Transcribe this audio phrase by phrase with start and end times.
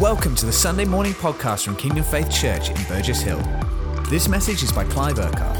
[0.00, 3.38] Welcome to the Sunday morning podcast from Kingdom Faith Church in Burgess Hill.
[4.08, 5.58] This message is by Clive Urquhart.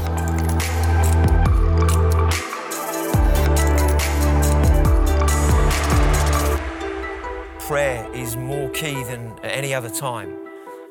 [7.59, 10.35] prayer is more key than at any other time.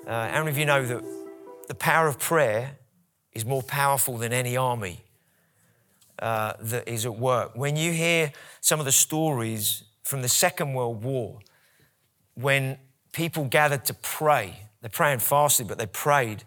[0.07, 1.03] Uh, how many of you know that
[1.67, 2.79] the power of prayer
[3.33, 5.01] is more powerful than any army
[6.21, 7.51] uh, that is at work?
[7.57, 8.31] When you hear
[8.61, 11.41] some of the stories from the Second World War,
[12.35, 12.79] when
[13.21, 16.43] people gathered to pray, they prayed and fasted, but they prayed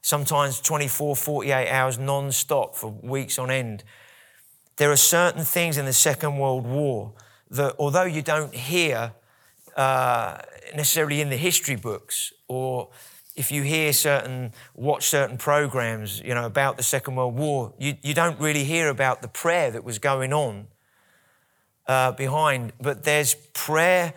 [0.00, 3.84] sometimes 24, 48 hours non stop for weeks on end.
[4.76, 7.12] There are certain things in the Second World War
[7.50, 9.12] that, although you don't hear
[9.76, 10.38] uh,
[10.74, 12.88] necessarily in the history books, or
[13.36, 17.98] if you hear certain, watch certain programs, you know, about the Second World War, you,
[18.00, 20.68] you don't really hear about the prayer that was going on
[21.86, 22.72] uh, behind.
[22.80, 24.14] But there's prayer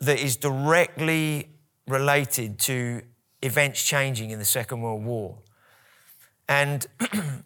[0.00, 1.48] that is directly
[1.86, 3.02] related to
[3.42, 5.38] events changing in the Second World War.
[6.48, 6.86] And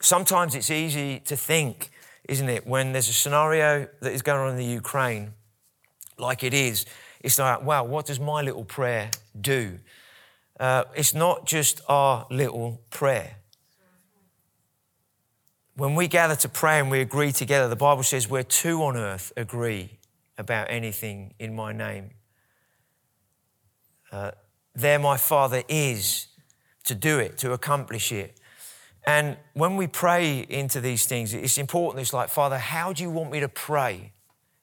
[0.00, 1.90] sometimes it's easy to think,
[2.28, 5.32] isn't it, when there's a scenario that is going on in the Ukraine,
[6.18, 6.86] like it is,
[7.20, 9.78] it's like, wow, what does my little prayer do?
[10.58, 13.36] Uh, it's not just our little prayer.
[15.74, 18.96] When we gather to pray and we agree together, the Bible says where two on
[18.96, 19.98] earth agree
[20.38, 22.10] about anything in my name,
[24.12, 24.32] uh,
[24.74, 26.28] there my Father is
[26.84, 28.38] to do it, to accomplish it.
[29.06, 32.02] And when we pray into these things, it's important.
[32.02, 34.12] It's like, Father, how do you want me to pray?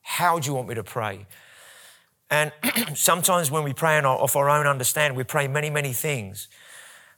[0.02, 1.26] How do you want me to pray?
[2.30, 2.52] And
[2.94, 6.50] sometimes when we pray off our own understanding, we pray many, many things.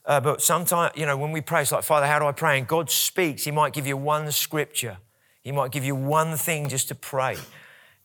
[0.05, 2.59] Uh, but sometimes, you know, when we pray, it's like, Father, how do I pray?
[2.59, 3.43] And God speaks.
[3.43, 4.97] He might give you one scripture.
[5.41, 7.37] He might give you one thing just to pray.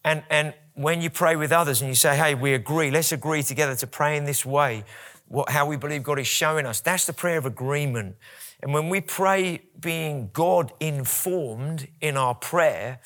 [0.05, 3.43] And, and when you pray with others and you say, hey, we agree, let's agree
[3.43, 4.84] together to pray in this way,
[5.29, 8.17] what, how we believe God is showing us, that's the prayer of agreement.
[8.62, 13.00] And when we pray being God informed in our prayer,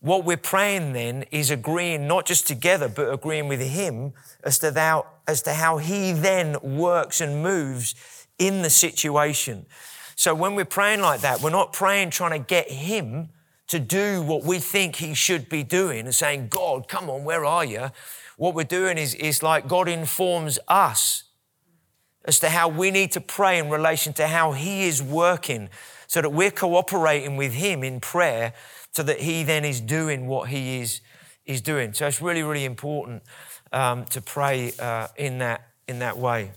[0.00, 4.70] what we're praying then is agreeing not just together, but agreeing with Him as to,
[4.70, 7.94] thou, as to how He then works and moves
[8.38, 9.66] in the situation.
[10.16, 13.28] So when we're praying like that, we're not praying trying to get Him
[13.70, 17.44] to do what we think He should be doing and saying, God, come on, where
[17.44, 17.90] are you?
[18.36, 21.24] What we're doing is, is like God informs us
[22.24, 25.68] as to how we need to pray in relation to how He is working
[26.06, 28.52] so that we're cooperating with Him in prayer
[28.92, 31.00] so that he then is doing what he is,
[31.46, 31.92] is doing.
[31.92, 33.22] So it's really, really important
[33.72, 36.52] um, to pray uh, in, that, in that way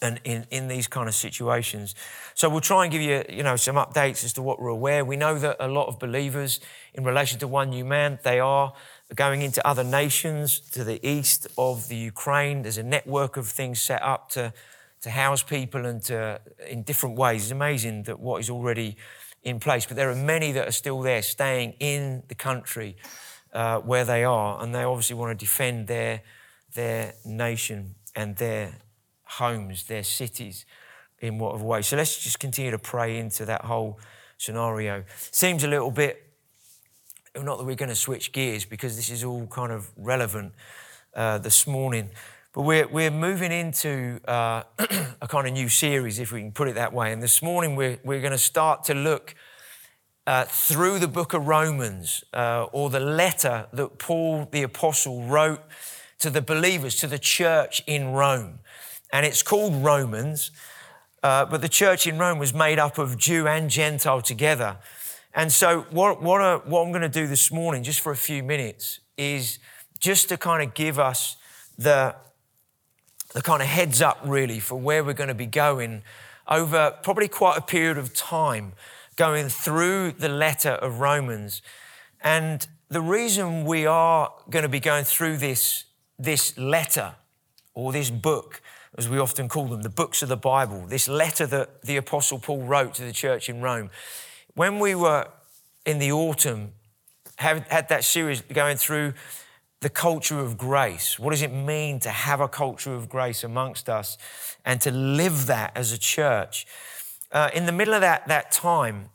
[0.00, 1.94] and in, in these kind of situations.
[2.34, 5.04] So we'll try and give you, you know, some updates as to what we're aware.
[5.04, 6.60] We know that a lot of believers
[6.94, 8.72] in relation to one new man, they are
[9.14, 12.62] going into other nations to the east of the Ukraine.
[12.62, 14.52] There's a network of things set up to,
[15.00, 17.44] to house people and to, in different ways.
[17.44, 18.96] It's amazing that what is already
[19.42, 19.86] in place.
[19.86, 22.96] But there are many that are still there, staying in the country
[23.52, 26.22] uh, where they are, and they obviously want to defend their,
[26.74, 28.72] their nation and their
[29.28, 30.64] homes, their cities
[31.20, 31.82] in whatever way.
[31.82, 33.98] So let's just continue to pray into that whole
[34.36, 35.04] scenario.
[35.30, 36.24] Seems a little bit,
[37.36, 40.52] not that we're going to switch gears because this is all kind of relevant
[41.14, 42.10] uh, this morning.
[42.52, 44.62] But we're, we're moving into uh,
[45.20, 47.12] a kind of new series, if we can put it that way.
[47.12, 49.34] And this morning we're, we're going to start to look
[50.26, 55.62] uh, through the book of Romans uh, or the letter that Paul the Apostle wrote
[56.18, 58.58] to the believers, to the church in Rome.
[59.12, 60.50] And it's called Romans,
[61.22, 64.78] uh, but the church in Rome was made up of Jew and Gentile together.
[65.34, 68.16] And so, what, what, uh, what I'm going to do this morning, just for a
[68.16, 69.58] few minutes, is
[69.98, 71.36] just to kind of give us
[71.76, 72.14] the
[73.34, 76.02] the kind of heads up really for where we're going to be going
[76.48, 78.72] over probably quite a period of time
[79.16, 81.60] going through the letter of Romans.
[82.22, 85.84] And the reason we are going to be going through this,
[86.18, 87.16] this letter
[87.74, 88.62] or this book,
[88.96, 92.38] as we often call them, the books of the Bible, this letter that the Apostle
[92.38, 93.90] Paul wrote to the church in Rome.
[94.54, 95.28] When we were
[95.84, 96.72] in the autumn,
[97.36, 99.14] had, had that series going through
[99.80, 101.18] the culture of grace.
[101.18, 104.18] What does it mean to have a culture of grace amongst us
[104.64, 106.66] and to live that as a church?
[107.30, 109.10] Uh, in the middle of that, that time,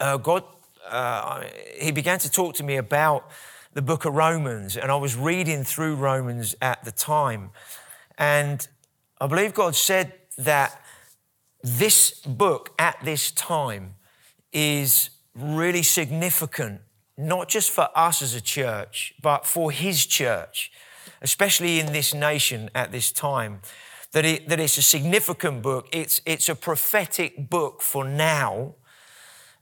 [0.00, 0.42] uh, God,
[0.88, 1.44] uh,
[1.78, 3.30] He began to talk to me about
[3.72, 7.50] the book of Romans, and I was reading through Romans at the time.
[8.20, 8.68] And
[9.20, 10.80] I believe God said that
[11.62, 13.96] this book at this time
[14.52, 16.82] is really significant
[17.16, 20.70] not just for us as a church, but for his church.
[21.22, 23.60] especially in this nation at this time,
[24.12, 25.88] that, it, that it's a significant book.
[25.92, 28.74] It's, it's a prophetic book for now,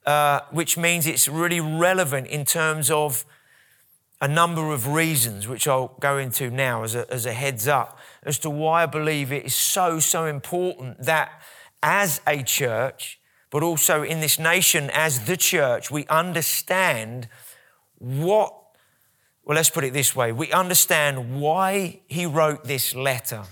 [0.07, 3.25] uh, which means it's really relevant in terms of
[4.21, 7.98] a number of reasons, which I'll go into now as a, as a heads up,
[8.29, 11.43] as to why I believe it is so, so important that
[11.83, 13.19] as a church,
[13.51, 17.27] but also in this nation as the church, we understand
[17.97, 18.55] what,
[19.45, 23.45] well, let's put it this way we understand why he wrote this letter.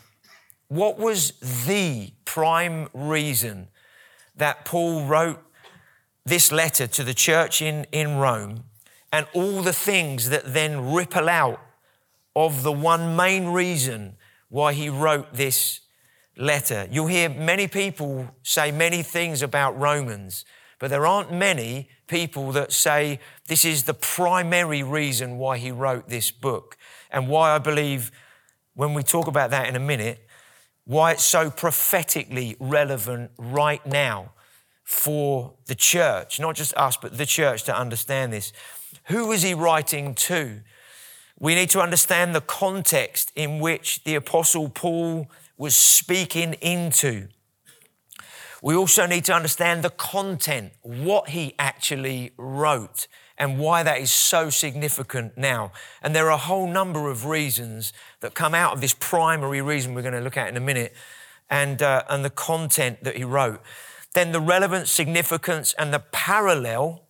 [0.69, 1.33] What was
[1.67, 3.69] the prime reason
[4.37, 5.43] that Paul wrote
[6.27, 8.65] this letter to the church in, in Rome
[9.11, 11.63] and all the things that then ripple out
[12.35, 14.17] of the one main reason
[14.49, 15.81] why he wrote this
[16.37, 16.87] letter.
[16.91, 20.45] You'll hear many people say many things about Romans,
[20.79, 26.09] but there aren't many people that say this is the primary reason why he wrote
[26.09, 26.77] this book
[27.11, 28.11] and why I believe,
[28.75, 30.27] when we talk about that in a minute,
[30.85, 34.33] why it's so prophetically relevant right now
[34.85, 38.53] for the church, not just us, but the church to understand this.
[39.07, 40.61] Who was he writing to?
[41.39, 47.29] We need to understand the context in which the Apostle Paul was speaking into.
[48.63, 53.07] We also need to understand the content, what he actually wrote,
[53.37, 55.73] and why that is so significant now.
[56.03, 59.95] And there are a whole number of reasons that come out of this primary reason
[59.95, 60.95] we're going to look at in a minute,
[61.51, 63.61] and, uh, and the content that he wrote.
[64.15, 67.06] Then the relevant significance and the parallel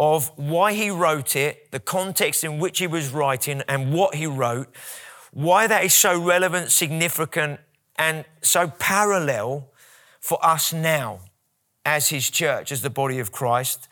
[0.00, 4.26] of why he wrote it, the context in which he was writing, and what he
[4.26, 4.74] wrote
[5.32, 7.60] why that is so relevant, significant,
[7.96, 9.70] and so parallel
[10.20, 11.20] for us now
[11.84, 13.88] as His church, as the body of Christ.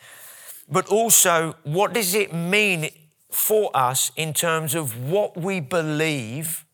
[0.69, 2.89] But also, what does it mean
[3.31, 6.65] for us in terms of what we believe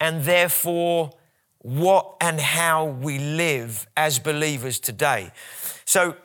[0.00, 1.12] and therefore
[1.58, 5.30] what and how we live as believers today?
[5.84, 6.16] So,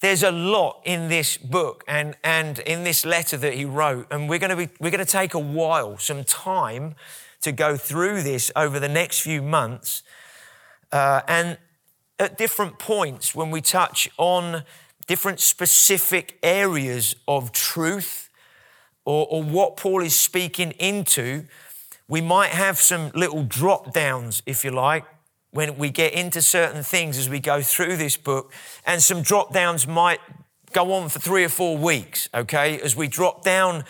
[0.00, 4.06] there's a lot in this book and, and in this letter that he wrote.
[4.10, 6.94] And we're going to be, we're going to take a while, some time
[7.40, 10.02] to go through this over the next few months.
[10.92, 11.58] Uh, and
[12.18, 14.64] at different points, when we touch on
[15.06, 18.30] different specific areas of truth
[19.04, 21.44] or, or what Paul is speaking into,
[22.08, 25.04] we might have some little drop downs, if you like,
[25.50, 28.52] when we get into certain things as we go through this book.
[28.86, 30.20] And some drop downs might
[30.72, 33.84] go on for three or four weeks, okay, as we drop down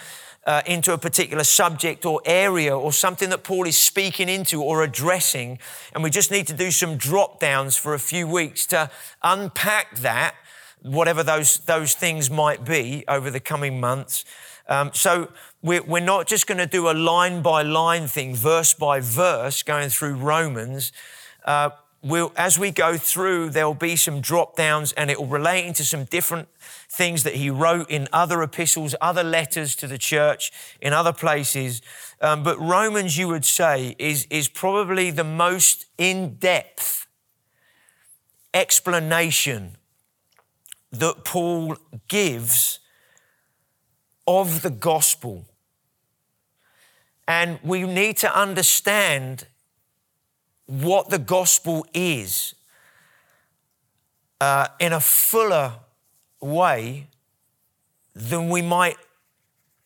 [0.47, 4.83] uh, into a particular subject or area or something that Paul is speaking into or
[4.83, 5.59] addressing.
[5.93, 8.91] And we just need to do some drop downs for a few weeks to
[9.23, 10.35] unpack that,
[10.81, 14.25] whatever those, those things might be over the coming months.
[14.69, 18.73] Um, so we're, we're not just going to do a line by line thing, verse
[18.73, 20.93] by verse, going through Romans.
[21.49, 21.71] Uh,
[22.03, 25.83] we'll, as we go through, there'll be some drop downs and it will relate into
[25.83, 26.47] some different
[26.91, 30.53] things that he wrote in other epistles, other letters to the church,
[30.83, 31.81] in other places.
[32.21, 37.07] Um, but Romans, you would say, is, is probably the most in depth
[38.53, 39.79] explanation
[40.93, 41.79] that Paul
[42.09, 42.79] gives
[44.27, 45.47] of the gospel.
[47.27, 49.47] And we need to understand
[50.69, 52.55] what the gospel is
[54.39, 55.73] uh, in a fuller
[56.41, 57.07] way
[58.15, 58.97] than we might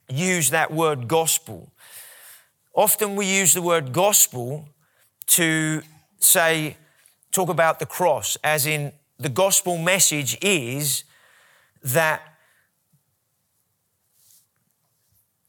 [0.08, 1.72] use that word gospel.
[2.74, 4.68] Often we use the word gospel
[5.28, 5.82] to
[6.18, 6.76] say,
[7.30, 11.04] talk about the cross, as in the gospel message is
[11.84, 12.22] that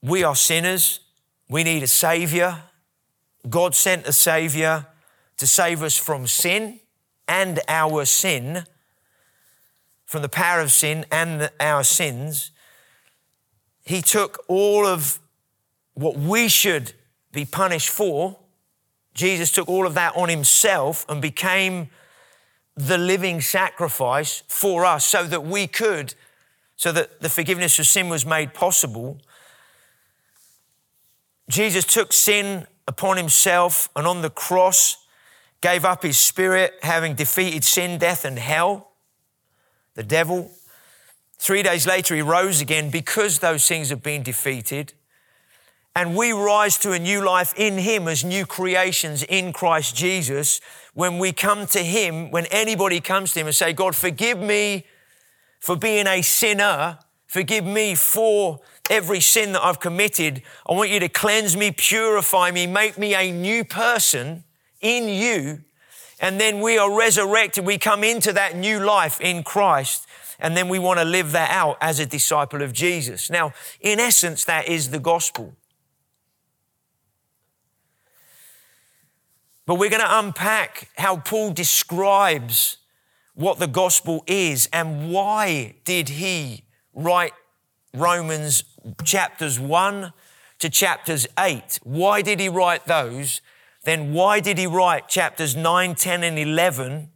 [0.04, 1.00] we are sinners,
[1.50, 2.62] we need a savior.
[3.50, 4.86] God sent a savior
[5.38, 6.80] to save us from sin
[7.28, 8.66] and our sin
[10.14, 12.52] from the power of sin and our sins.
[13.84, 15.20] He took all of
[15.96, 16.94] what we should
[17.32, 18.38] be punished for.
[19.16, 21.90] Jesus took all of that on himself and became
[22.76, 26.14] the living sacrifice for us so that we could,
[26.76, 29.20] so that the forgiveness of sin was made possible.
[31.50, 35.03] Jesus took sin upon himself and on the cross
[35.64, 38.92] gave up his spirit, having defeated sin, death, and hell
[39.96, 40.52] the devil.
[41.38, 44.92] Three days later, he rose again because those things have been defeated.
[45.96, 50.60] And we rise to a new life in Him as new creations in Christ Jesus
[50.96, 54.86] when we come to Him, when anybody comes to Him and say, God, forgive me
[55.62, 57.00] for being a sinner.
[57.28, 60.42] Forgive me for every sin that I've committed.
[60.68, 64.44] I want you to cleanse me, purify me, make me a new person
[64.84, 65.64] in you.
[66.20, 67.66] And then we are resurrected.
[67.66, 70.06] We come into that new life in Christ.
[70.40, 73.30] And then we want to live that out as a disciple of Jesus.
[73.30, 75.56] Now, in essence, that is the gospel.
[79.66, 82.78] But we're going to unpack how Paul describes
[83.34, 87.34] what the gospel is and why did he write
[87.94, 88.64] Romans
[89.04, 90.14] chapters 1
[90.60, 91.80] to chapters 8.
[91.84, 93.42] Why did he write those?
[93.84, 97.10] Then why did he write chapters 9, 10 and 11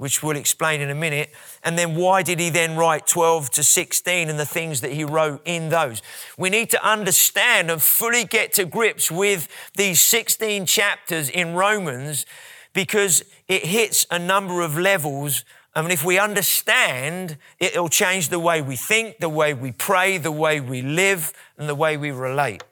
[0.00, 1.30] which we'll explain in a minute.
[1.62, 5.04] And then why did he then write 12 to 16 and the things that he
[5.04, 6.00] wrote in those?
[6.38, 12.24] We need to understand and fully get to grips with these 16 chapters in Romans
[12.72, 15.44] because it hits a number of levels.
[15.74, 20.16] I mean, if we understand, it'll change the way we think, the way we pray,
[20.16, 22.64] the way we live, and the way we relate.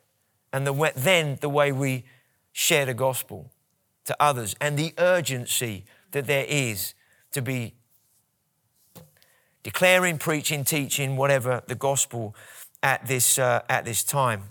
[0.51, 2.07] And the, then the way we
[2.59, 3.53] share the gospel
[4.05, 6.93] to others and the urgency that there is
[7.31, 7.73] to be
[9.63, 12.35] declaring, preaching, teaching, whatever the gospel
[12.83, 14.43] at this, uh, at this time.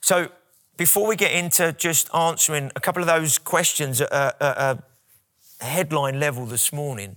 [0.00, 0.28] So,
[0.76, 4.78] before we get into just answering a couple of those questions at a,
[5.60, 7.16] a headline level this morning,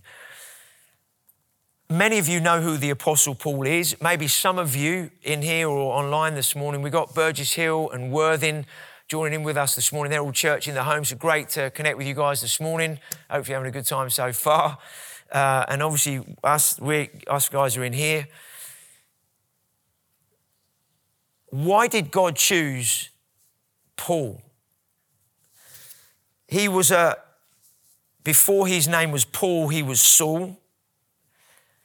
[1.92, 3.96] many of you know who the Apostle Paul is.
[4.02, 6.82] Maybe some of you in here or online this morning.
[6.82, 8.66] We got Burgess Hill and Worthing
[9.14, 10.10] joining in with us this morning.
[10.10, 13.00] They're all church in the home, so great to connect with you guys this morning.
[13.30, 14.80] Hope you're having a good time so far.
[15.32, 18.28] Uh, and obviously, us, we, us guys are in here.
[21.52, 23.12] Why did God choose
[23.98, 24.42] Paul?
[26.48, 27.16] He was a,
[28.24, 30.60] before his name was Paul, he was Saul.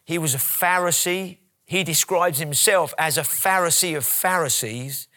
[0.07, 1.37] He was a Pharisee.
[1.67, 5.09] He describes himself as a Pharisee of Pharisees.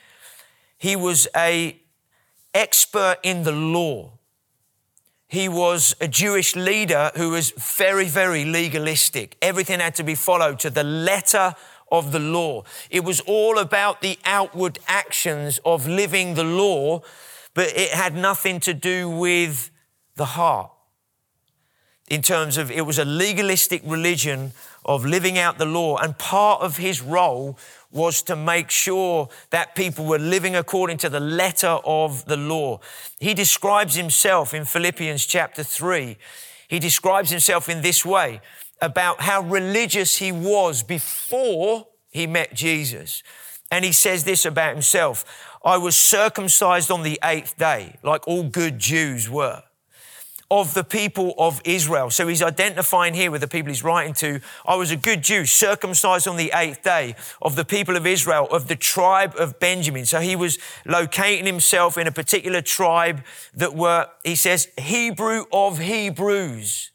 [0.77, 1.80] He was a
[2.53, 4.11] expert in the law.
[5.27, 9.37] He was a Jewish leader who was very, very legalistic.
[9.41, 11.55] Everything had to be followed to the letter
[11.91, 12.63] of the law.
[12.89, 17.01] It was all about the outward actions of living the law,
[17.53, 19.71] but it had nothing to do with
[20.15, 20.71] the heart.
[22.09, 24.51] In terms of it was a legalistic religion
[24.83, 27.57] of living out the law, and part of his role
[27.91, 32.79] was to make sure that people were living according to the letter of the law.
[33.19, 36.17] He describes himself in Philippians chapter 3.
[36.67, 38.41] He describes himself in this way
[38.81, 43.23] about how religious he was before he met Jesus.
[43.69, 45.25] And he says this about himself
[45.63, 49.63] I was circumcised on the eighth day, like all good Jews were
[50.51, 52.09] of the people of Israel.
[52.09, 54.41] So he's identifying here with the people he's writing to.
[54.65, 58.47] I was a good Jew, circumcised on the eighth day of the people of Israel,
[58.51, 60.05] of the tribe of Benjamin.
[60.05, 65.79] So he was locating himself in a particular tribe that were, he says, Hebrew of
[65.79, 66.90] Hebrews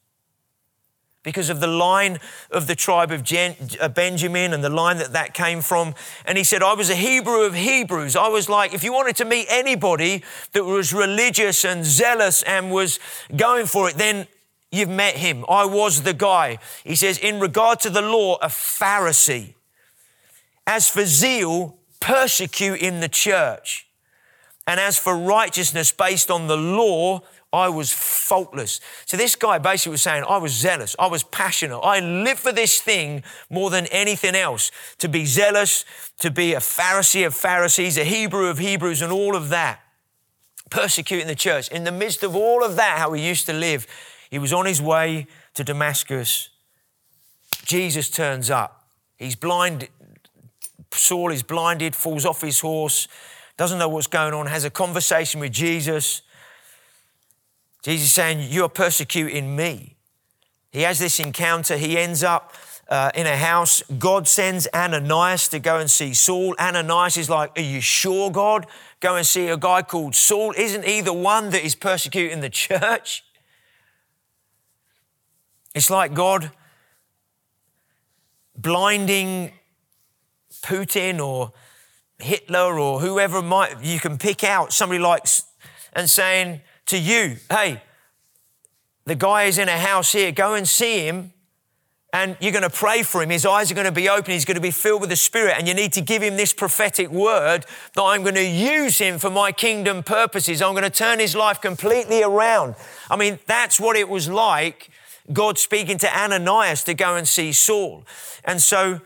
[1.27, 2.21] because of the line
[2.53, 5.93] of the tribe of uh, Benjamin and the line that that came from.
[6.25, 8.15] And he said, I was a Hebrew of Hebrews.
[8.15, 12.71] I was like, if you wanted to meet anybody that was religious and zealous and
[12.71, 13.01] was
[13.37, 14.29] going for it, then
[14.71, 15.45] you've met him.
[15.49, 16.59] I was the guy.
[16.85, 19.55] He says, in regard to the law, a Pharisee.
[20.65, 23.89] As for zeal, persecute in the church.
[24.65, 27.23] And as for righteousness based on the law,
[27.57, 28.81] I was faultless.
[29.07, 32.53] So this guy basically was saying, I was zealous, I was passionate, I lived for
[32.53, 34.71] this thing more than anything else.
[34.99, 35.85] To be zealous,
[36.19, 39.81] to be a Pharisee of Pharisees, a Hebrew of Hebrews, and all of that.
[40.71, 41.71] Persecuting the church.
[41.71, 43.87] In the midst of all of that, how he used to live,
[44.31, 46.51] he was on his way to Damascus.
[47.65, 48.89] Jesus turns up.
[49.17, 49.89] He's blind.
[50.93, 53.09] Saul is blinded, falls off his horse,
[53.57, 56.23] doesn't know what's going on, has a conversation with Jesus.
[57.87, 59.95] Jesus is saying, You're persecuting me.
[60.73, 61.77] He has this encounter.
[61.77, 62.53] He ends up
[62.89, 63.81] uh, in a house.
[63.97, 66.57] God sends Ananias to go and see Saul.
[66.59, 68.67] Ananias is like, Are you sure, God?
[68.99, 70.53] Go and see a guy called Saul.
[70.57, 73.23] Isn't he the one that is persecuting the church?
[75.73, 76.51] It's like God
[78.57, 79.53] blinding
[80.61, 81.53] Putin or
[82.19, 85.25] Hitler or whoever might you can pick out somebody like
[85.93, 87.83] and saying to you, hey,
[89.05, 91.33] the guy is in a house here, go and see him
[92.17, 93.29] and you're going to pray for him.
[93.29, 94.33] His eyes are going to be open.
[94.33, 95.57] He's going to be filled with the Spirit.
[95.59, 99.19] And you need to give him this prophetic word that I'm going to use him
[99.19, 100.63] for my kingdom purposes.
[100.63, 102.75] I'm going to turn his life completely around.
[103.11, 104.89] I mean, that's what it was like
[105.31, 108.05] God speaking to Ananias to go and see Saul.
[108.45, 109.03] And so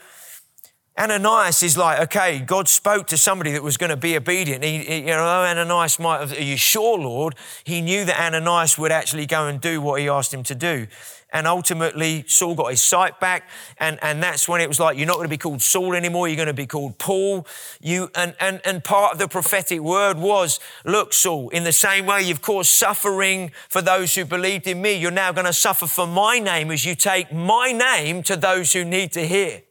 [1.01, 4.63] Ananias is like, okay, God spoke to somebody that was going to be obedient.
[4.63, 7.37] He, he, you know, Ananias might have, are you sure, Lord?
[7.65, 10.89] He knew that Ananias would actually go and do what he asked him to do.
[11.33, 13.49] And ultimately, Saul got his sight back.
[13.79, 16.29] And, and that's when it was like, you're not going to be called Saul anymore.
[16.29, 17.47] You're going to be called Paul.
[17.81, 22.05] You, and, and, and part of the prophetic word was, look, Saul, in the same
[22.05, 25.87] way you've caused suffering for those who believed in me, you're now going to suffer
[25.87, 29.63] for my name as you take my name to those who need to hear.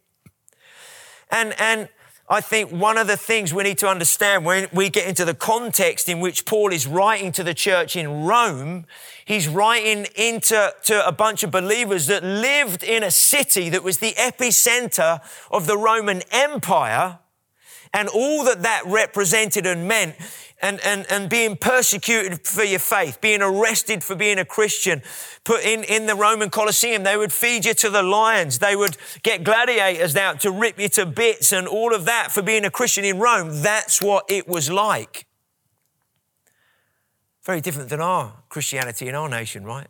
[1.29, 1.89] And, and
[2.31, 5.33] I think one of the things we need to understand when we get into the
[5.33, 8.85] context in which Paul is writing to the church in Rome,
[9.25, 13.97] he's writing into to a bunch of believers that lived in a city that was
[13.97, 17.17] the epicenter of the Roman Empire
[17.93, 20.15] and all that that represented and meant
[20.61, 25.01] and, and, and being persecuted for your faith, being arrested for being a Christian,
[25.43, 27.03] put in, in the Roman Colosseum.
[27.03, 28.59] They would feed you to the lions.
[28.59, 32.41] They would get gladiators out to rip you to bits and all of that for
[32.41, 33.61] being a Christian in Rome.
[33.61, 35.25] That's what it was like.
[37.43, 39.87] Very different than our Christianity in our nation, right?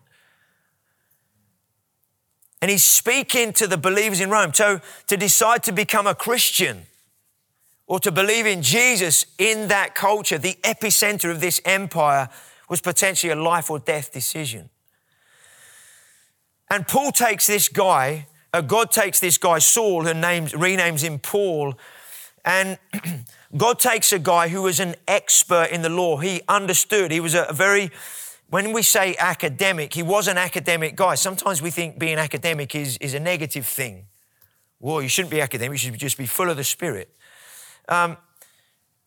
[2.62, 4.53] And he's speaking to the believers in Rome.
[4.53, 6.84] So to decide to become a Christian,
[7.89, 12.29] or to believe in Jesus in that culture, the epicenter of this empire,
[12.69, 14.69] was potentially a life or death decision.
[16.69, 21.17] And Paul takes this guy, uh, God takes this guy, Saul, and names, renames him
[21.17, 21.74] Paul.
[22.46, 22.77] And
[23.58, 26.17] God takes a guy who was an expert in the law.
[26.17, 27.10] He understood.
[27.12, 27.89] He was a very,
[28.51, 31.15] when we say academic, he was an academic guy.
[31.15, 34.05] Sometimes we think being academic is, is a negative thing.
[34.79, 37.15] Well, you shouldn't be academic, you should just be full of the Spirit.
[37.89, 38.17] Um,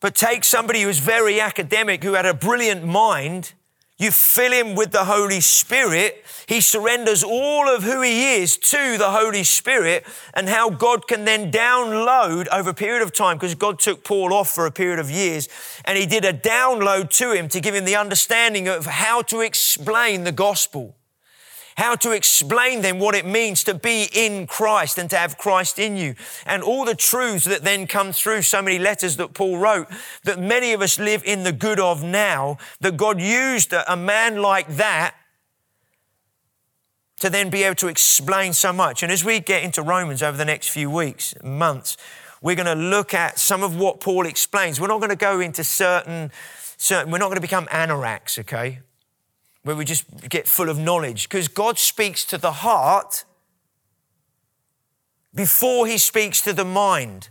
[0.01, 3.53] but take somebody who's very academic, who had a brilliant mind,
[3.97, 6.25] you fill him with the Holy Spirit.
[6.45, 11.23] He surrenders all of who he is to the Holy Spirit, and how God can
[11.23, 14.99] then download over a period of time, because God took Paul off for a period
[14.99, 15.47] of years,
[15.85, 19.39] and he did a download to him to give him the understanding of how to
[19.39, 20.97] explain the gospel
[21.77, 25.79] how to explain then what it means to be in Christ and to have Christ
[25.79, 26.15] in you.
[26.45, 29.87] And all the truths that then come through so many letters that Paul wrote
[30.23, 34.41] that many of us live in the good of now, that God used a, man
[34.41, 35.15] like that
[37.19, 39.01] to then be able to explain so much.
[39.01, 41.95] And as we get into Romans over the next few weeks, months,
[42.41, 44.81] we're going to look at some of what Paul explains.
[44.81, 46.31] We're not going to go into certain,
[46.75, 48.79] certain we're not going to become anoraks, okay?
[49.63, 53.25] Where we just get full of knowledge because God speaks to the heart
[55.33, 57.29] before he speaks to the mind.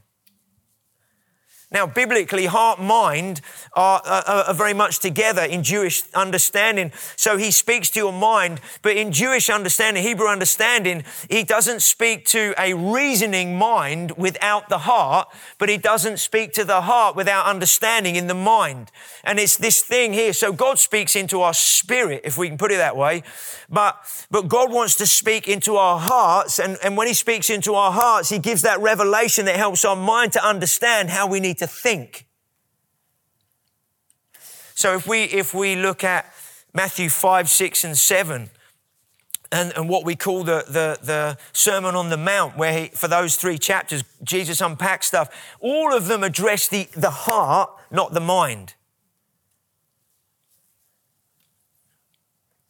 [1.73, 3.41] Now, biblically, heart mind
[3.73, 6.93] are, are, are, very much together in Jewish understanding.
[7.17, 12.27] So he speaks to your mind, but in Jewish understanding, Hebrew understanding, he doesn't speak
[12.27, 17.47] to a reasoning mind without the heart, but he doesn't speak to the heart without
[17.47, 18.91] understanding in the mind.
[19.25, 20.35] And it's this thing here.
[20.35, 23.23] So God speaks into our spirit, if we can put it that way.
[23.71, 23.97] But,
[24.31, 26.59] but God wants to speak into our hearts.
[26.59, 29.97] And, and when he speaks into our hearts, he gives that revelation that helps our
[29.97, 32.27] mind to understand how we need to think.
[34.75, 36.33] So if we, if we look at
[36.75, 38.51] Matthew 5, 6, and 7,
[39.53, 43.07] and, and what we call the, the, the Sermon on the Mount, where he, for
[43.07, 48.21] those three chapters, Jesus unpacks stuff, all of them address the, the heart, not the
[48.21, 48.75] mind.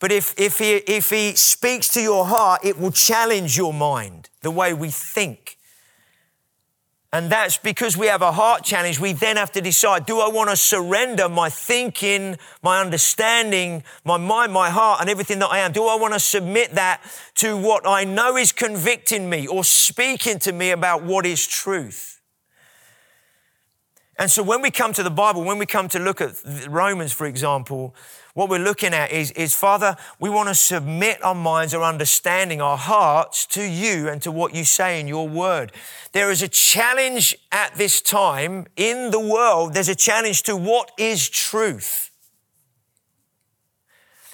[0.00, 4.30] But if, if, he, if he speaks to your heart, it will challenge your mind,
[4.40, 5.56] the way we think.
[7.14, 8.98] And that's because we have a heart challenge.
[8.98, 14.16] We then have to decide do I want to surrender my thinking, my understanding, my
[14.16, 15.72] mind, my heart, and everything that I am?
[15.72, 17.02] Do I want to submit that
[17.36, 22.20] to what I know is convicting me or speaking to me about what is truth?
[24.18, 26.30] And so when we come to the Bible, when we come to look at
[26.66, 27.94] Romans, for example,
[28.34, 32.62] what we're looking at is, is Father, we want to submit our minds, our understanding,
[32.62, 35.70] our hearts to you and to what you say in your word.
[36.12, 39.74] There is a challenge at this time in the world.
[39.74, 42.10] There's a challenge to what is truth.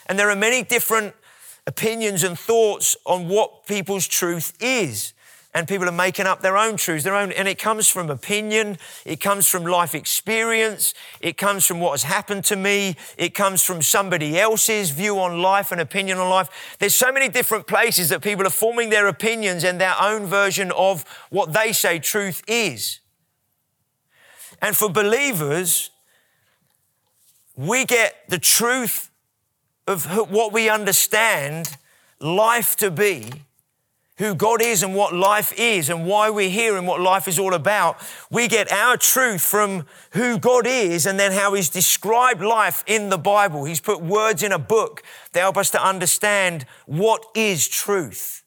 [0.06, 1.14] And there are many different
[1.66, 5.12] opinions and thoughts on what people's truth is
[5.54, 8.76] and people are making up their own truths, their own, and it comes from opinion,
[9.06, 13.62] it comes from life experience, it comes from what has happened to me, it comes
[13.62, 16.76] from somebody else's view on life and opinion on life.
[16.78, 20.70] There's so many different places that people are forming their opinions and their own version
[20.72, 23.00] of what they say truth is.
[24.61, 25.90] And for believers,
[27.56, 29.11] we get the truth
[29.87, 31.78] of what we understand
[32.20, 33.32] life to be
[34.18, 37.38] who God is and what life is and why we're here and what life is
[37.38, 37.96] all about.
[38.31, 43.09] We get our truth from who God is and then how He's described life in
[43.09, 43.64] the Bible.
[43.64, 45.02] He's put words in a book
[45.33, 48.42] that help us to understand what is truth.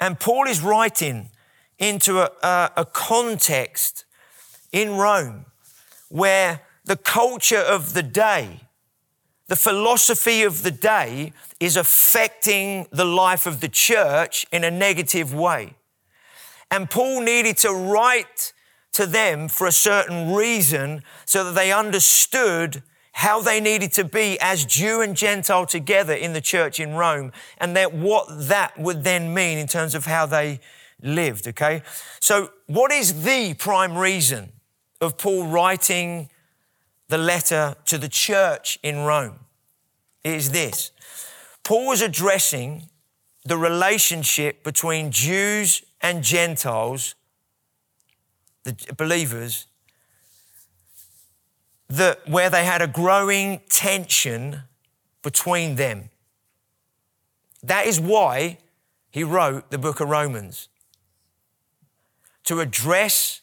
[0.00, 1.30] And Paul is writing
[1.78, 4.04] into a, a, a context
[4.72, 5.46] in Rome
[6.08, 8.60] where the culture of the day,
[9.48, 15.32] the philosophy of the day is affecting the life of the church in a negative
[15.32, 15.74] way.
[16.70, 18.52] And Paul needed to write
[18.92, 22.82] to them for a certain reason so that they understood
[23.12, 27.32] how they needed to be as Jew and Gentile together in the church in Rome
[27.58, 30.60] and that what that would then mean in terms of how they
[31.00, 31.82] lived, okay?
[32.20, 34.52] So what is the prime reason
[35.00, 36.30] of Paul writing
[37.08, 39.40] the letter to the church in Rome?
[40.34, 40.90] is this.
[41.62, 42.88] Paul was addressing
[43.44, 47.14] the relationship between Jews and Gentiles,
[48.64, 49.66] the believers,
[51.88, 54.62] that where they had a growing tension
[55.22, 56.10] between them.
[57.62, 58.58] That is why
[59.10, 60.68] he wrote the book of Romans.
[62.44, 63.40] To address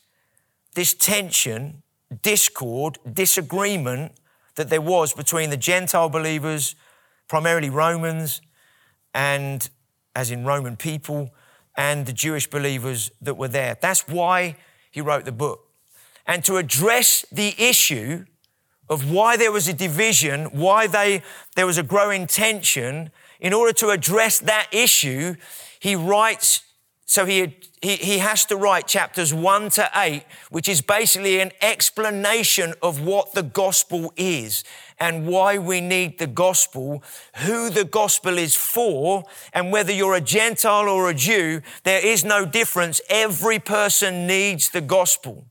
[0.76, 1.83] this tension,
[2.22, 4.14] discord, disagreement
[4.56, 6.76] that there was between the Gentile believers
[7.28, 8.42] primarily Romans
[9.14, 9.70] and,
[10.16, 11.32] as in Roman people,
[11.76, 13.78] and the Jewish believers that were there.
[13.82, 14.58] That's why
[14.92, 15.68] he wrote the book.
[16.28, 18.26] And to address the issue
[18.90, 21.24] of why there was a division, why they,
[21.56, 25.36] there was a growing tension, in order to address that issue,
[25.80, 26.62] he writes,
[27.14, 31.52] so he, he, he has to write chapters one to eight, which is basically an
[31.62, 34.64] explanation of what the gospel is
[35.00, 37.04] and why we need the gospel,
[37.46, 42.26] who the gospel is for, and whether you're a Gentile or a Jew, there is
[42.26, 43.00] no difference.
[43.10, 45.46] Every person needs the gospel.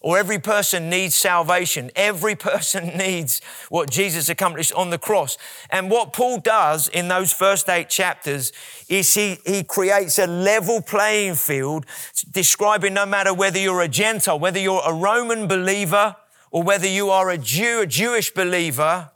[0.00, 1.90] Or every person needs salvation.
[1.96, 5.36] Every person needs what Jesus accomplished on the cross.
[5.70, 8.52] And what Paul does in those first eight chapters
[8.88, 11.86] is he, he creates a level playing field,
[12.30, 16.16] describing no matter whether you're a Gentile, whether you're a Roman believer,
[16.50, 19.10] or whether you are a Jew, a Jewish believer,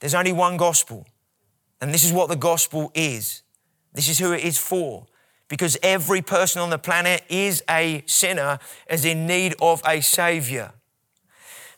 [0.00, 1.06] there's only one gospel.
[1.80, 3.42] And this is what the gospel is.
[3.92, 5.06] This is who it is for.
[5.48, 8.58] Because every person on the planet is a sinner,
[8.90, 10.72] is in need of a savior.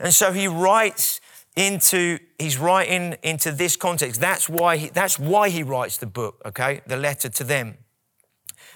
[0.01, 1.21] And so he writes
[1.57, 4.21] into, he's writing into this context.
[4.21, 6.81] That's why he, that's why he writes the book, okay?
[6.87, 7.79] The letter to them.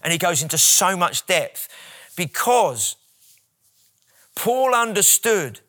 [0.03, 1.69] And he goes into so much depth
[2.17, 2.97] because
[4.35, 5.61] Paul understood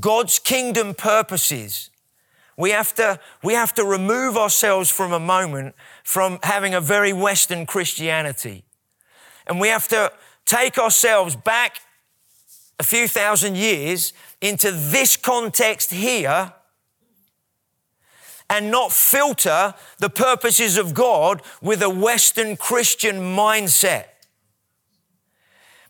[0.00, 1.90] God's kingdom purposes.
[2.56, 5.76] We have, to, we have to remove ourselves from a moment
[6.08, 8.64] from having a very Western Christianity.
[9.46, 10.10] And we have to
[10.46, 11.82] take ourselves back
[12.78, 16.54] a few thousand years into this context here
[18.48, 24.06] and not filter the purposes of God with a Western Christian mindset.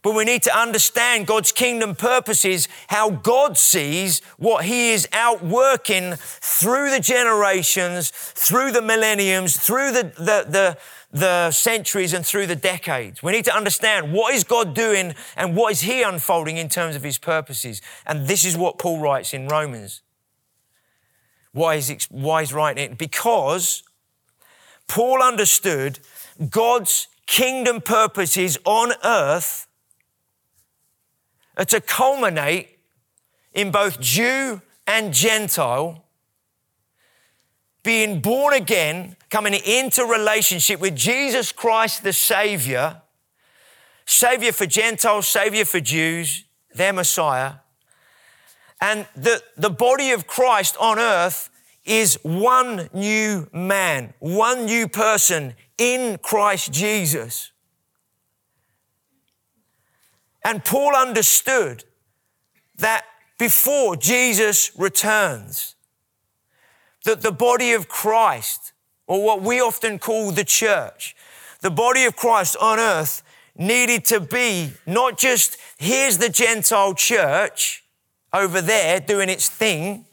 [0.03, 6.15] But we need to understand God's kingdom purposes, how God sees what He is outworking
[6.17, 10.79] through the generations, through the millenniums, through the, the, the,
[11.11, 13.23] the centuries, and through the decades.
[13.23, 16.95] We need to understand what is God doing and what is He unfolding in terms
[16.95, 17.83] of His purposes.
[18.07, 20.03] And this is what Paul writes in Romans.
[21.53, 22.99] Why is, why is writing it?
[22.99, 23.83] Because
[24.87, 25.99] Paul understood
[26.51, 29.68] God's kingdom purposes on earth
[31.59, 32.79] Uh, to culminate
[33.53, 36.05] in both Jew and Gentile
[37.83, 43.03] being born again, coming into relationship with Jesus Christ the Savior,
[44.07, 46.45] Savior for Gentiles, Savior for Jews,
[46.75, 47.55] their Messiah.
[48.81, 51.51] And the, the body of Christ on earth
[51.85, 57.51] is one new man, one new person in Christ Jesus.
[60.49, 61.85] And Paul understood
[62.79, 63.05] that
[63.39, 65.75] before Jesus returns,
[67.05, 68.73] that the body of Christ,
[69.07, 71.15] or what we often call the church,
[71.61, 73.23] the body of Christ on earth
[73.57, 77.85] needed to be not just here's the Gentile church
[78.33, 80.07] over there doing its thing,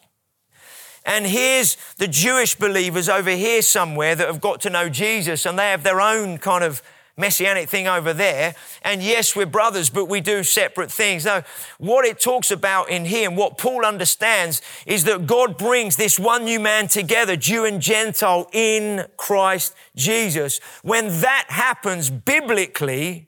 [1.05, 5.57] and here's the Jewish believers over here somewhere that have got to know Jesus and
[5.57, 6.81] they have their own kind of
[7.17, 8.55] messianic thing over there.
[8.81, 11.25] And yes, we're brothers, but we do separate things.
[11.25, 11.43] No,
[11.77, 16.19] what it talks about in here and what Paul understands is that God brings this
[16.19, 20.59] one new man together, Jew and Gentile, in Christ Jesus.
[20.83, 23.27] When that happens biblically,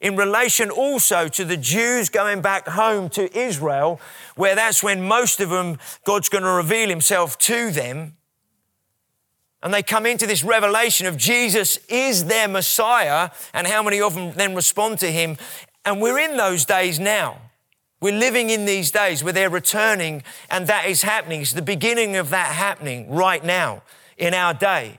[0.00, 3.98] in relation also to the Jews going back home to Israel,
[4.34, 8.16] where that's when most of them, God's going to reveal himself to them.
[9.62, 14.14] And they come into this revelation of Jesus is their Messiah, and how many of
[14.14, 15.36] them then respond to him.
[15.84, 17.38] And we're in those days now.
[18.00, 21.40] We're living in these days where they're returning, and that is happening.
[21.40, 23.82] It's the beginning of that happening right now
[24.18, 24.98] in our day.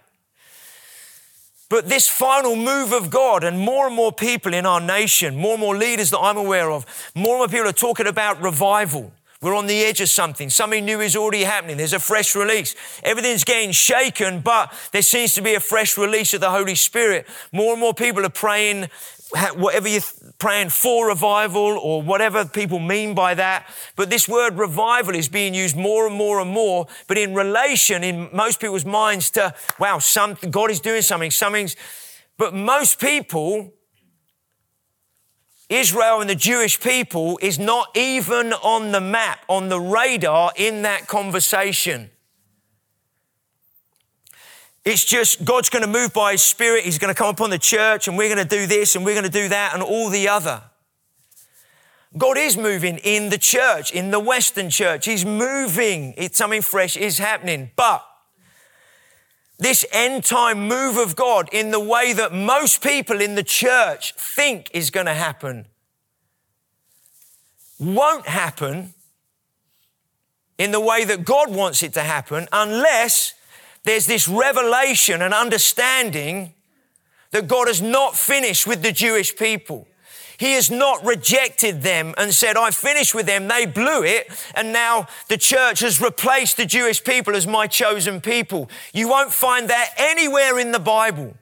[1.69, 5.53] But this final move of God, and more and more people in our nation, more
[5.53, 9.11] and more leaders that I'm aware of, more and more people are talking about revival.
[9.39, 10.49] We're on the edge of something.
[10.49, 11.77] Something new is already happening.
[11.77, 12.75] There's a fresh release.
[13.03, 17.27] Everything's getting shaken, but there seems to be a fresh release of the Holy Spirit.
[17.51, 18.89] More and more people are praying,
[19.53, 20.01] whatever you're
[20.39, 23.69] praying for revival or whatever people mean by that.
[23.95, 28.03] But this word revival is being used more and more and more, but in relation
[28.03, 31.75] in most people's minds to, wow, something, God is doing something, something's,
[32.39, 33.71] but most people
[35.69, 40.83] Israel and the Jewish people is not even on the map, on the radar in
[40.83, 42.09] that conversation.
[44.85, 46.85] It's just God's going to move by His Spirit.
[46.85, 49.15] He's going to come upon the church, and we're going to do this and we're
[49.15, 50.63] going to do that and all the other.
[52.17, 55.05] God is moving in the church, in the Western church.
[55.05, 56.13] He's moving.
[56.17, 57.71] It's something fresh is happening.
[57.75, 58.05] But
[59.59, 64.13] this end time move of God in the way that most people in the church
[64.13, 65.65] think is going to happen
[67.79, 68.93] won't happen
[70.57, 73.33] in the way that God wants it to happen unless
[73.83, 76.53] there's this revelation and understanding
[77.31, 79.87] that God has not finished with the Jewish people.
[80.37, 83.47] He has not rejected them and said, I finished with them.
[83.47, 84.29] They blew it.
[84.53, 88.69] And now the church has replaced the Jewish people as my chosen people.
[88.93, 91.35] You won't find that anywhere in the Bible.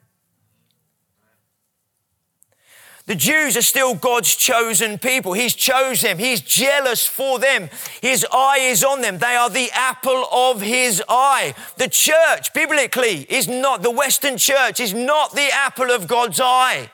[3.04, 5.34] The Jews are still God's chosen people.
[5.34, 6.18] He's chosen them.
[6.18, 7.70] He's jealous for them.
[8.02, 9.18] His eye is on them.
[9.18, 11.54] They are the apple of his eye.
[11.76, 16.90] The church, biblically, is not, the Western church is not the apple of God's eye.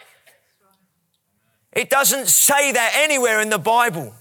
[1.72, 4.14] It doesn't say that anywhere in the Bible.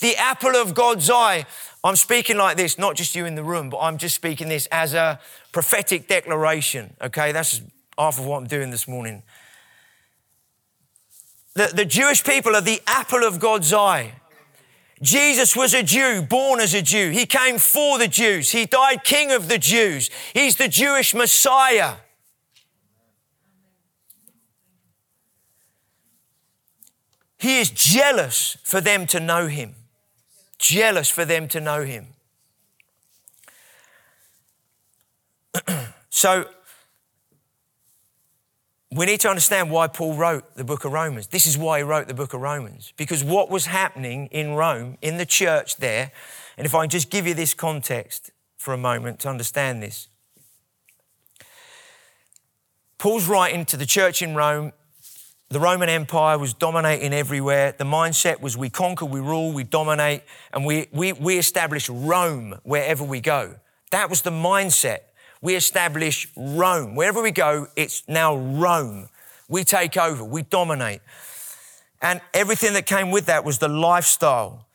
[0.00, 1.44] The apple of God's eye.
[1.84, 4.66] I'm speaking like this, not just you in the room, but I'm just speaking this
[4.66, 5.20] as a
[5.52, 6.94] prophetic declaration.
[7.00, 7.60] Okay, that's
[7.98, 9.22] half of what I'm doing this morning.
[11.54, 14.14] The, the Jewish people are the apple of God's eye.
[15.02, 17.10] Jesus was a Jew, born as a Jew.
[17.10, 18.50] He came for the Jews.
[18.50, 20.10] He died king of the Jews.
[20.34, 21.96] He's the Jewish Messiah.
[27.38, 29.74] He is jealous for them to know him.
[30.58, 32.08] Jealous for them to know him.
[36.10, 36.46] so,
[38.90, 41.28] we need to understand why Paul wrote the book of Romans.
[41.28, 42.92] This is why he wrote the book of Romans.
[42.96, 46.10] Because what was happening in Rome, in the church there,
[46.56, 50.08] and if I just give you this context for a moment to understand this.
[52.98, 54.72] Paul's writing to the church in Rome
[55.50, 57.74] the Roman Empire was dominating everywhere.
[57.76, 62.58] The mindset was we conquer, we rule, we dominate, and we, we, we establish Rome
[62.64, 63.54] wherever we go.
[63.90, 65.00] That was the mindset.
[65.40, 66.94] We establish Rome.
[66.94, 69.08] Wherever we go, it's now Rome.
[69.48, 71.00] We take over, we dominate.
[72.02, 74.66] And everything that came with that was the lifestyle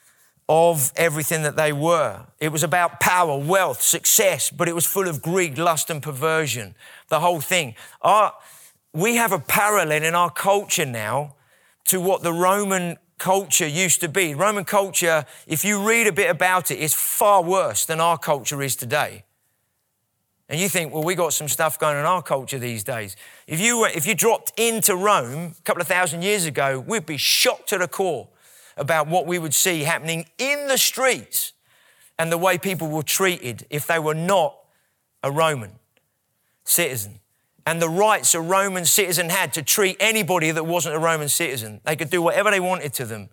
[0.50, 2.26] of everything that they were.
[2.40, 6.76] It was about power, wealth, success, but it was full of greed, lust, and perversion.
[7.10, 7.76] The whole thing.
[8.02, 8.34] Our,
[8.94, 11.36] we have a parallel in our culture now
[11.86, 14.36] to what the Roman culture used to be.
[14.36, 18.62] Roman culture, if you read a bit about it, is far worse than our culture
[18.62, 19.24] is today.
[20.48, 23.16] And you think, well, we got some stuff going on in our culture these days.
[23.48, 27.18] If you, if you dropped into Rome a couple of thousand years ago, we'd be
[27.18, 28.28] shocked to the core
[28.78, 31.54] about what we would see happening in the streets
[32.20, 34.56] and the way people were treated if they were not
[35.24, 35.72] a Roman
[36.66, 37.20] citizen
[37.66, 41.82] and the rights a Roman citizen had to treat anybody that wasn't a Roman citizen.
[41.86, 43.30] They could do whatever they wanted to them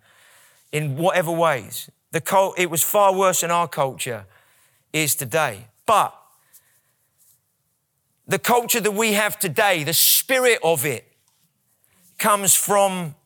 [0.73, 1.91] in whatever ways.
[2.13, 4.27] The cult, it was far worse than our culture
[4.93, 5.67] is today.
[5.87, 6.15] But
[8.27, 11.07] the culture that we have today, the spirit of it,
[12.19, 13.17] comes from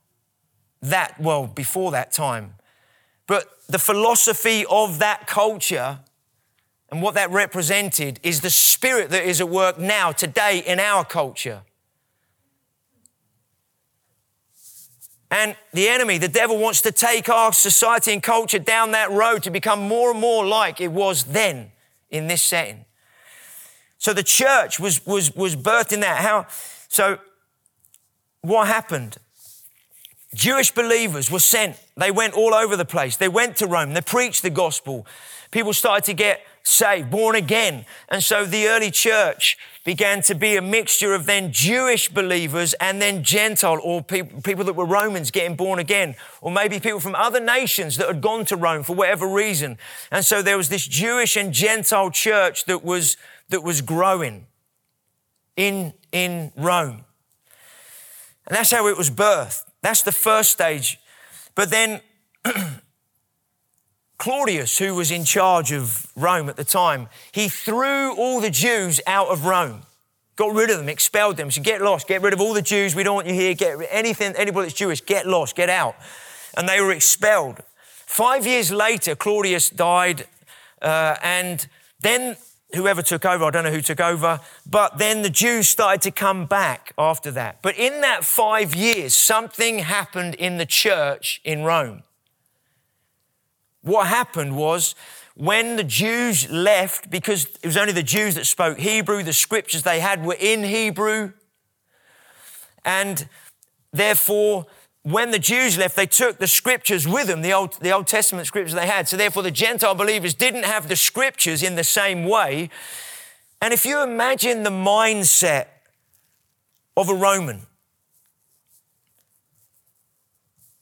[0.80, 2.54] that, well, before that time.
[3.26, 6.00] But the philosophy of that culture
[6.94, 11.04] and what that represented is the spirit that is at work now, today, in our
[11.04, 11.62] culture.
[15.28, 19.42] And the enemy, the devil, wants to take our society and culture down that road
[19.42, 21.72] to become more and more like it was then
[22.11, 22.85] in this setting.
[23.98, 26.18] So the church was, was, was birthed in that.
[26.18, 26.46] How,
[26.87, 27.18] so
[28.42, 29.16] what happened?
[30.33, 31.76] Jewish believers were sent.
[31.96, 33.16] They went all over the place.
[33.16, 33.94] They went to Rome.
[33.94, 35.09] They preached the gospel.
[35.50, 37.85] People started to get saved, born again.
[38.09, 43.00] And so the early church began to be a mixture of then Jewish believers and
[43.00, 47.14] then Gentile or people, people that were Romans getting born again, or maybe people from
[47.14, 49.77] other nations that had gone to Rome for whatever reason.
[50.11, 53.18] And so there was this Jewish and Gentile church that was,
[53.50, 54.46] that was growing
[55.57, 57.05] in, in Rome.
[58.46, 59.64] And that's how it was birthed.
[59.83, 60.98] That's the first stage.
[61.55, 62.00] But then
[64.18, 69.00] Claudius, who was in charge of Rome at the time, he threw all the Jews
[69.07, 69.83] out of Rome,
[70.37, 71.50] got rid of them, expelled them.
[71.50, 72.94] So get lost, get rid of all the Jews.
[72.94, 73.55] We don't want you here.
[73.55, 75.96] Get anything, anybody that's Jewish, get lost, get out.
[76.57, 77.59] And they were expelled.
[78.07, 80.27] Five years later, Claudius died,
[80.81, 81.66] uh, and
[82.00, 82.37] then
[82.74, 86.11] whoever took over, I don't know who took over, but then the Jews started to
[86.11, 87.61] come back after that.
[87.62, 92.05] But in that five years, something happened in the church in Rome.
[93.85, 94.94] What happened was
[95.37, 99.83] when the Jews left, because it was only the Jews that spoke Hebrew, the scriptures
[99.83, 101.35] they had were in Hebrew.
[102.83, 103.29] And
[103.92, 104.64] therefore,
[105.03, 108.47] when the Jews left, they took the scriptures with them, the Old, the Old Testament
[108.47, 109.07] scriptures they had.
[109.07, 112.70] So therefore, the Gentile believers didn't have the scriptures in the same way.
[113.61, 115.66] And if you imagine the mindset
[116.97, 117.66] of a Roman,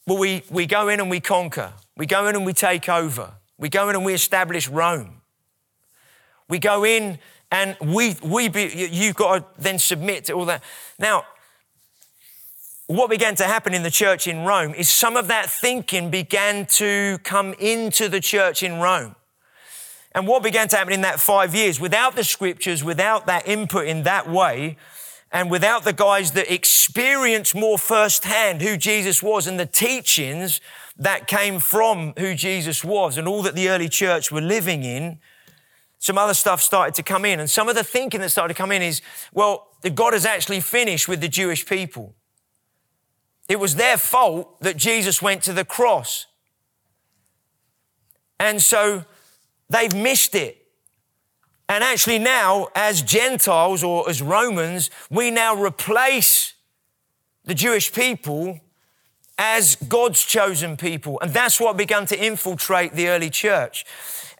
[0.06, 1.72] well, we, we go in and we conquer.
[1.96, 3.34] We go in and we take over.
[3.58, 5.20] We go in and we establish Rome.
[6.48, 7.18] We go in
[7.50, 10.62] and we, we be, you've got to then submit to all that.
[10.98, 11.24] Now,
[12.86, 16.66] what began to happen in the church in Rome is some of that thinking began
[16.66, 19.14] to come into the church in Rome.
[20.14, 23.86] And what began to happen in that five years, without the scriptures, without that input
[23.86, 24.76] in that way,
[25.30, 30.60] and without the guys that experienced more firsthand who Jesus was and the teachings
[30.96, 35.18] that came from who Jesus was and all that the early church were living in,
[35.98, 37.38] some other stuff started to come in.
[37.38, 39.02] And some of the thinking that started to come in is,
[39.32, 42.14] well, God has actually finished with the Jewish people.
[43.48, 46.26] It was their fault that Jesus went to the cross.
[48.40, 49.04] And so
[49.70, 50.58] they've missed it.
[51.68, 56.54] And actually, now, as Gentiles or as Romans, we now replace
[57.44, 58.60] the Jewish people
[59.38, 61.18] as God's chosen people.
[61.20, 63.84] And that's what began to infiltrate the early church.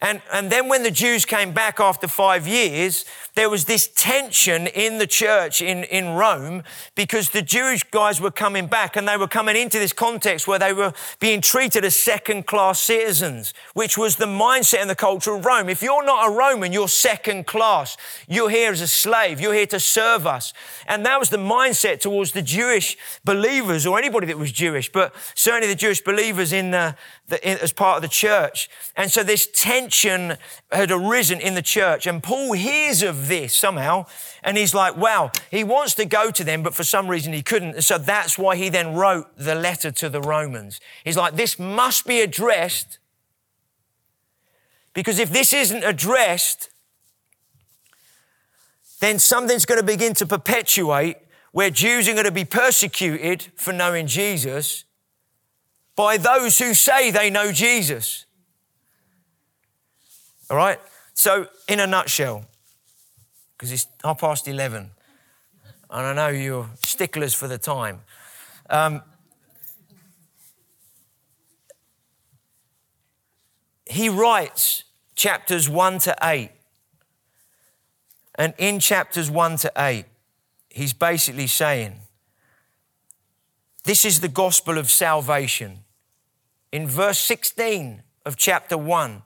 [0.02, 3.04] And, and then when the Jews came back after five years,
[3.36, 6.64] there was this tension in the church in, in Rome
[6.96, 10.58] because the Jewish guys were coming back and they were coming into this context where
[10.58, 15.36] they were being treated as second class citizens, which was the mindset and the culture
[15.36, 15.68] of Rome.
[15.68, 17.96] If you're not a Roman, you're second class.
[18.26, 19.40] You're here as a slave.
[19.40, 20.52] You're here to serve us.
[20.88, 25.14] And that was the mindset towards the Jewish believers or anybody that was Jewish, but
[25.36, 26.96] certainly the Jewish believers in the,
[27.28, 28.68] the in, as part of the church.
[28.96, 30.38] And so this tension tension
[30.70, 32.06] had arisen in the church.
[32.06, 34.06] And Paul hears of this somehow,
[34.42, 37.42] and he's like, wow, he wants to go to them, but for some reason he
[37.42, 37.82] couldn't.
[37.82, 40.80] So that's why he then wrote the letter to the Romans.
[41.04, 42.98] He's like, this must be addressed,
[44.94, 46.70] because if this isn't addressed,
[49.00, 51.16] then something's going to begin to perpetuate
[51.52, 54.84] where Jews are going to be persecuted for knowing Jesus
[55.96, 58.24] by those who say they know Jesus.
[60.52, 60.78] All right?
[61.14, 62.44] So, in a nutshell,
[63.56, 64.90] because it's half past 11,
[65.88, 68.02] and I know you're sticklers for the time.
[68.68, 69.00] Um,
[73.86, 74.84] he writes
[75.14, 76.50] chapters 1 to 8.
[78.34, 80.04] And in chapters 1 to 8,
[80.68, 81.94] he's basically saying,
[83.84, 85.78] This is the gospel of salvation.
[86.70, 89.22] In verse 16 of chapter 1,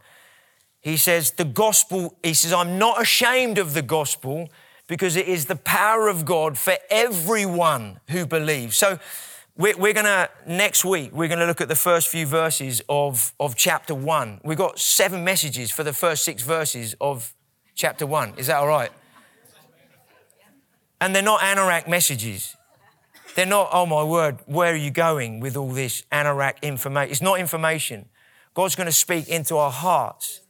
[0.87, 4.49] he says, The gospel, he says, I'm not ashamed of the gospel
[4.87, 8.77] because it is the power of God for everyone who believes.
[8.77, 9.01] So,
[9.57, 12.83] we're, we're going to, next week, we're going to look at the first few verses
[12.89, 14.41] of, of chapter one.
[14.45, 17.35] We've got seven messages for the first six verses of
[17.75, 18.35] chapter one.
[18.37, 18.93] Is that all right?
[21.01, 22.55] And they're not anorak messages.
[23.35, 27.11] They're not, oh my word, where are you going with all this anorak information?
[27.11, 28.09] It's not information.
[28.55, 30.43] God's going to speak into our hearts.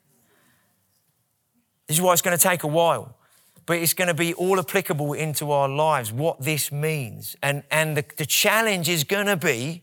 [1.86, 3.16] This is why it's going to take a while,
[3.64, 7.36] but it's going to be all applicable into our lives, what this means.
[7.42, 9.82] And, and the, the challenge is going to be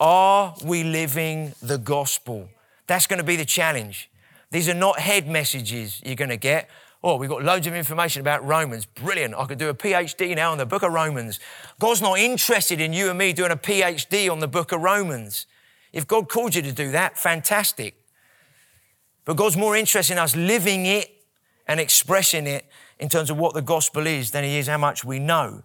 [0.00, 2.48] Are we living the gospel?
[2.86, 4.10] That's going to be the challenge.
[4.50, 6.68] These are not head messages you're going to get.
[7.02, 8.86] Oh, we've got loads of information about Romans.
[8.86, 9.34] Brilliant.
[9.34, 11.38] I could do a PhD now on the book of Romans.
[11.78, 15.46] God's not interested in you and me doing a PhD on the book of Romans.
[15.92, 17.94] If God called you to do that, fantastic.
[19.24, 21.10] But God's more interested in us living it
[21.66, 22.66] and expressing it
[22.98, 25.62] in terms of what the gospel is than He is how much we know.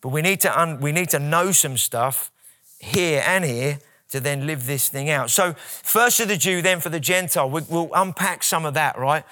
[0.00, 2.30] But we need to, un- we need to know some stuff
[2.78, 3.78] here and here
[4.10, 5.30] to then live this thing out.
[5.30, 7.48] So, first for the Jew, then for the Gentile.
[7.48, 9.24] We, will unpack some of that, right?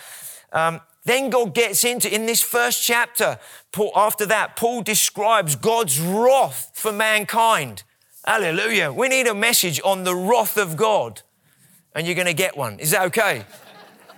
[0.53, 3.39] Um, then God gets into, in this first chapter,
[3.73, 7.83] Paul, after that, Paul describes God's wrath for mankind.
[8.25, 8.93] Hallelujah.
[8.93, 11.23] We need a message on the wrath of God,
[11.99, 12.79] and you're going to get one.
[12.79, 13.45] Is that okay?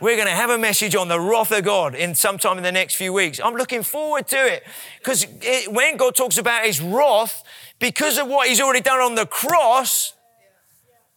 [0.03, 2.73] We're going to have a message on the wrath of God in sometime in the
[2.73, 3.41] next few weeks.
[3.43, 4.65] I'm looking forward to it
[4.99, 5.27] because
[5.67, 7.43] when God talks about his wrath,
[7.79, 10.13] because of what he's already done on the cross,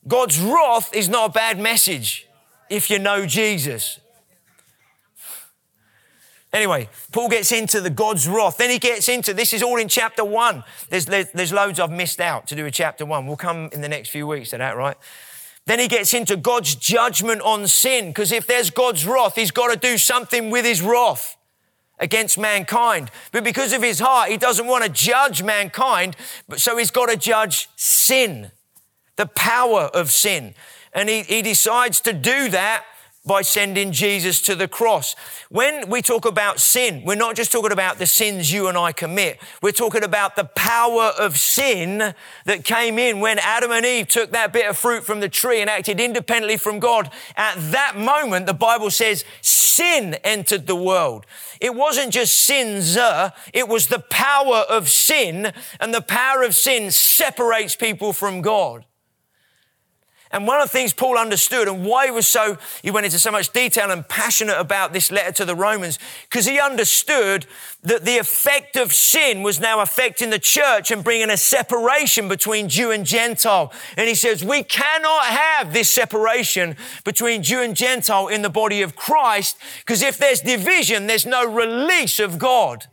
[0.07, 2.29] God's wrath is not a bad message
[2.69, 3.99] if you know Jesus.
[6.53, 8.57] Anyway, Paul gets into the God's wrath.
[8.57, 10.63] Then he gets into this is all in chapter one.
[10.89, 13.27] There's, there's loads I've missed out to do with chapter one.
[13.27, 14.95] We'll come in the next few weeks to that, right?
[15.65, 19.71] Then he gets into God's judgment on sin, because if there's God's wrath, he's got
[19.71, 21.37] to do something with his wrath
[21.99, 23.09] against mankind.
[23.31, 26.17] But because of his heart, he doesn't want to judge mankind,
[26.49, 28.51] but so he's got to judge sin,
[29.15, 30.53] the power of sin.
[30.93, 32.83] And he, he decides to do that
[33.25, 35.15] by sending Jesus to the cross.
[35.49, 38.91] When we talk about sin, we're not just talking about the sins you and I
[38.91, 39.39] commit.
[39.61, 42.13] We're talking about the power of sin
[42.45, 45.61] that came in when Adam and Eve took that bit of fruit from the tree
[45.61, 47.09] and acted independently from God.
[47.37, 51.25] At that moment, the Bible says sin entered the world.
[51.61, 56.55] It wasn't just sins, uh, it was the power of sin, and the power of
[56.55, 58.83] sin separates people from God.
[60.33, 63.19] And one of the things Paul understood and why he was so, he went into
[63.19, 67.45] so much detail and passionate about this letter to the Romans, because he understood
[67.83, 72.67] that the effect of sin was now affecting the church and bringing a separation between
[72.67, 73.71] Jew and Gentile.
[73.95, 78.81] And he says, we cannot have this separation between Jew and Gentile in the body
[78.81, 82.87] of Christ, because if there's division, there's no release of God.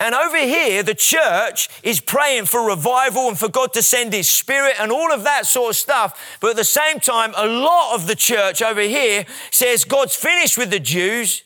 [0.00, 4.28] And over here, the church is praying for revival and for God to send His
[4.28, 6.38] Spirit and all of that sort of stuff.
[6.40, 10.56] But at the same time, a lot of the church over here says God's finished
[10.56, 11.42] with the Jews.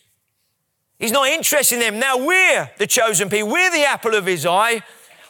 [1.00, 1.98] He's not interested in them.
[1.98, 3.50] Now we're the chosen people.
[3.50, 4.82] We're the apple of His eye.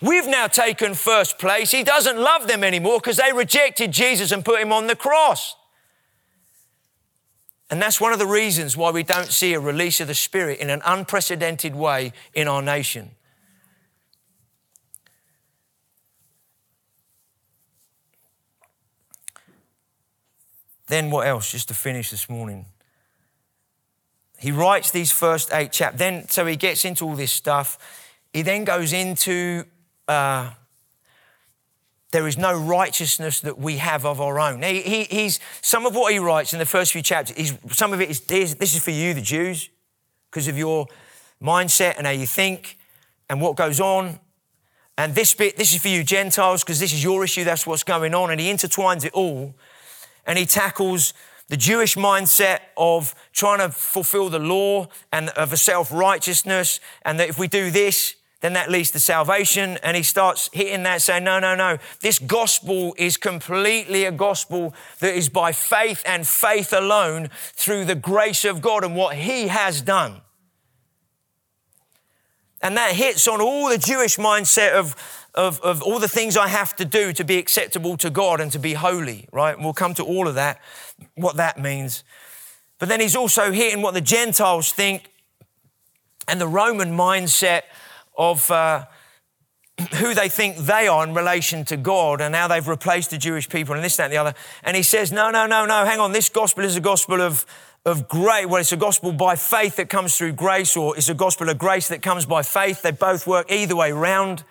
[0.03, 1.71] We've now taken first place.
[1.71, 5.57] He doesn't love them anymore because they rejected Jesus and put Him on the cross.
[7.71, 10.61] And that's one of the reasons why we don't see a release of the Spirit
[10.61, 13.13] in an unprecedented way in our nation.
[20.87, 22.67] Then what else, just to finish this morning?
[24.39, 25.99] He writes these first eight chapters.
[25.99, 27.79] Then, so he gets into all this stuff.
[28.33, 29.65] He then goes into
[30.07, 30.51] uh,
[32.15, 34.63] there is no righteousness that we have of our own.
[34.63, 38.01] He, he, he's, some of what he writes in the first few chapters, some of
[38.01, 39.69] it is this is for you, the Jews,
[40.31, 40.87] because of your
[41.43, 42.79] mindset and how you think
[43.29, 44.21] and what goes on.
[44.97, 47.83] And this bit, this is for you, Gentiles, because this is your issue, that's what's
[47.83, 48.31] going on.
[48.31, 49.53] And he intertwines it all
[50.25, 51.15] and he tackles
[51.49, 57.19] the Jewish mindset of trying to fulfill the law and of a self righteousness, and
[57.19, 59.79] that if we do this, then that leads to salvation.
[59.83, 61.79] And he starts hitting that, saying, No, no, no.
[62.01, 67.95] This gospel is completely a gospel that is by faith and faith alone through the
[67.95, 70.21] grace of God and what he has done.
[72.61, 74.95] And that hits on all the Jewish mindset of,
[75.35, 78.53] of, of all the things I have to do to be acceptable to God and
[78.53, 79.55] to be holy, right?
[79.55, 80.61] And we'll come to all of that,
[81.15, 82.05] what that means.
[82.79, 85.11] But then he's also hitting what the Gentiles think
[86.29, 87.63] and the Roman mindset
[88.17, 88.87] of uh,
[89.95, 93.49] who they think they are in relation to God and how they've replaced the Jewish
[93.49, 94.35] people and this, that, and the other.
[94.63, 96.13] And he says, no, no, no, no, hang on.
[96.13, 97.45] This gospel is a gospel of,
[97.85, 98.47] of grace.
[98.47, 101.59] Well, it's a gospel by faith that comes through grace, or it's a gospel of
[101.59, 102.83] grace that comes by faith.
[102.83, 104.45] They both work either way round.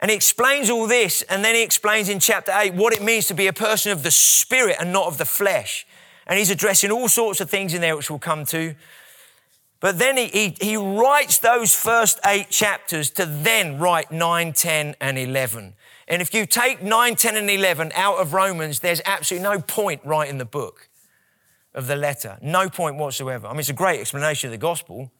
[0.00, 3.28] And he explains all this, and then he explains in chapter 8 what it means
[3.28, 5.86] to be a person of the spirit and not of the flesh.
[6.26, 8.74] And he's addressing all sorts of things in there, which we'll come to.
[9.82, 14.94] But then he, he, he, writes those first eight chapters to then write 9, 10,
[15.00, 15.74] and 11.
[16.06, 20.00] And if you take 9, 10, and 11 out of Romans, there's absolutely no point
[20.04, 20.88] writing the book
[21.74, 22.38] of the letter.
[22.40, 23.48] No point whatsoever.
[23.48, 25.10] I mean, it's a great explanation of the gospel.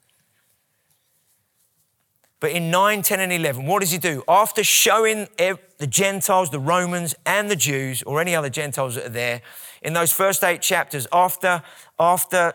[2.38, 4.22] But in 9, 10, and 11, what does he do?
[4.28, 9.08] After showing the Gentiles, the Romans, and the Jews, or any other Gentiles that are
[9.08, 9.42] there,
[9.82, 11.64] in those first eight chapters, after,
[11.98, 12.54] after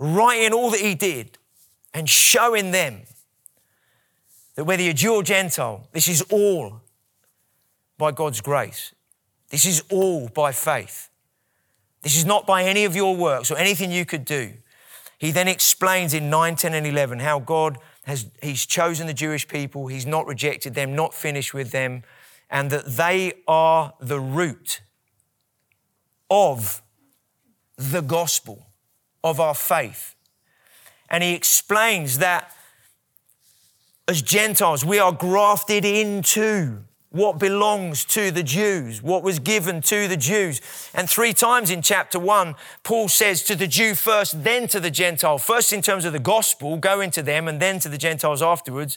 [0.00, 1.36] writing all that he did
[1.92, 3.02] and showing them
[4.54, 6.80] that whether you're Jew or Gentile, this is all
[7.98, 8.94] by God's grace.
[9.50, 11.10] This is all by faith.
[12.02, 14.54] This is not by any of your works or anything you could do.
[15.18, 19.46] He then explains in 9, 10, and 11 how God has He's chosen the Jewish
[19.46, 22.04] people, He's not rejected them, not finished with them,
[22.48, 24.80] and that they are the root
[26.30, 26.80] of
[27.76, 28.66] the gospel,
[29.22, 30.14] of our faith.
[31.08, 32.54] And he explains that
[34.08, 36.78] as Gentiles, we are grafted into
[37.10, 40.60] what belongs to the Jews, what was given to the Jews.
[40.94, 42.54] And three times in chapter one,
[42.84, 45.38] Paul says to the Jew first, then to the Gentile.
[45.38, 48.96] First in terms of the gospel, go into them, and then to the Gentiles afterwards.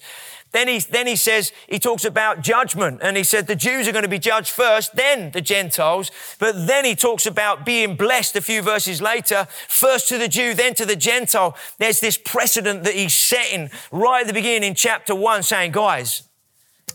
[0.53, 3.91] Then he, then he says, he talks about judgment, and he said the Jews are
[3.91, 6.11] going to be judged first, then the Gentiles.
[6.37, 10.53] But then he talks about being blessed a few verses later, first to the Jew,
[10.53, 11.57] then to the Gentile.
[11.79, 16.29] There's this precedent that he's setting right at the beginning in chapter one, saying, guys,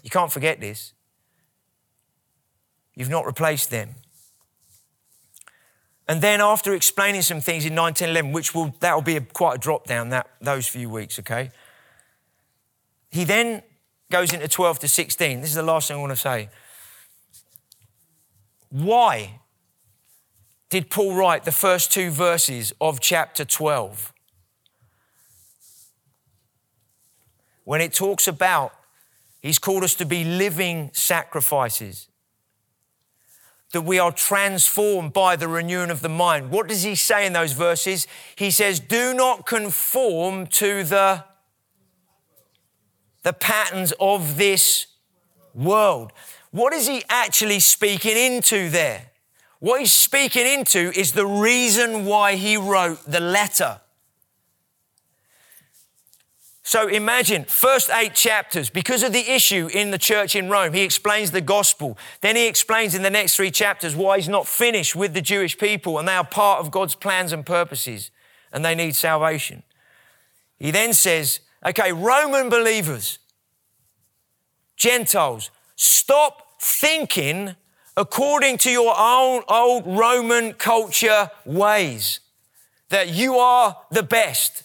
[0.05, 0.93] you can't forget this.
[2.95, 3.97] You've not replaced them.
[6.07, 9.59] And then after explaining some things in 1911, which will that'll be a, quite a
[9.59, 11.51] drop down that those few weeks, okay?
[13.11, 13.63] He then
[14.11, 15.41] goes into 12 to 16.
[15.41, 16.49] This is the last thing I want to say.
[18.71, 19.41] Why
[20.71, 24.13] did Paul write the first two verses of chapter 12?
[27.65, 28.73] When it talks about
[29.41, 32.09] he's called us to be living sacrifices
[33.73, 36.51] that we are transformed by the renewing of the mind.
[36.51, 38.07] What does he say in those verses?
[38.35, 41.25] He says, Do not conform to the,
[43.29, 44.87] the patterns of this
[45.53, 46.15] world.
[46.51, 49.11] What is he actually speaking into there?
[49.59, 53.83] What he's speaking into is the reason why he wrote the letter.
[56.63, 60.81] So imagine, first eight chapters, because of the issue in the church in Rome, he
[60.81, 61.99] explains the gospel.
[62.23, 65.59] Then he explains in the next three chapters why he's not finished with the Jewish
[65.59, 68.11] people and they are part of God's plans and purposes
[68.55, 69.65] and they need salvation.
[70.59, 73.19] He then says, okay, Roman believers,
[74.77, 77.55] Gentiles, stop thinking
[77.97, 82.21] according to your own old Roman culture ways
[82.91, 84.65] that you are the best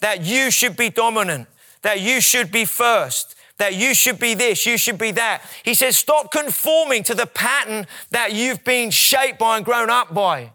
[0.00, 1.46] that you should be dominant,
[1.82, 5.42] that you should be first, that you should be this, you should be that.
[5.62, 10.12] He says, stop conforming to the pattern that you've been shaped by and grown up
[10.12, 10.52] by.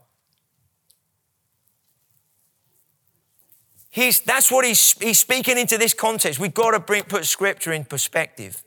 [3.95, 6.37] He's, that's what he's, he's speaking into this context.
[6.37, 8.61] We've got to bring, put scripture in perspective.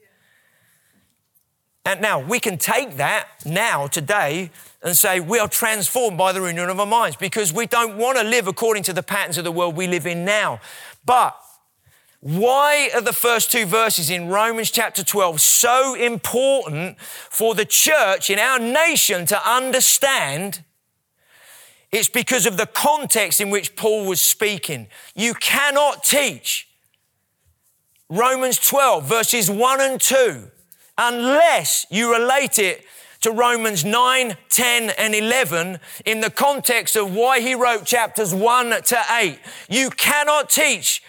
[1.84, 4.50] And now we can take that now, today,
[4.82, 8.16] and say we are transformed by the renewing of our minds because we don't want
[8.16, 10.60] to live according to the patterns of the world we live in now.
[11.04, 11.38] But
[12.20, 18.30] why are the first two verses in Romans chapter 12 so important for the church
[18.30, 20.64] in our nation to understand?
[21.90, 24.88] It's because of the context in which Paul was speaking.
[25.14, 26.68] You cannot teach
[28.10, 30.50] Romans 12, verses 1 and 2,
[30.96, 32.84] unless you relate it
[33.20, 38.82] to Romans 9, 10, and 11 in the context of why he wrote chapters 1
[38.82, 39.38] to 8.
[39.68, 41.02] You cannot teach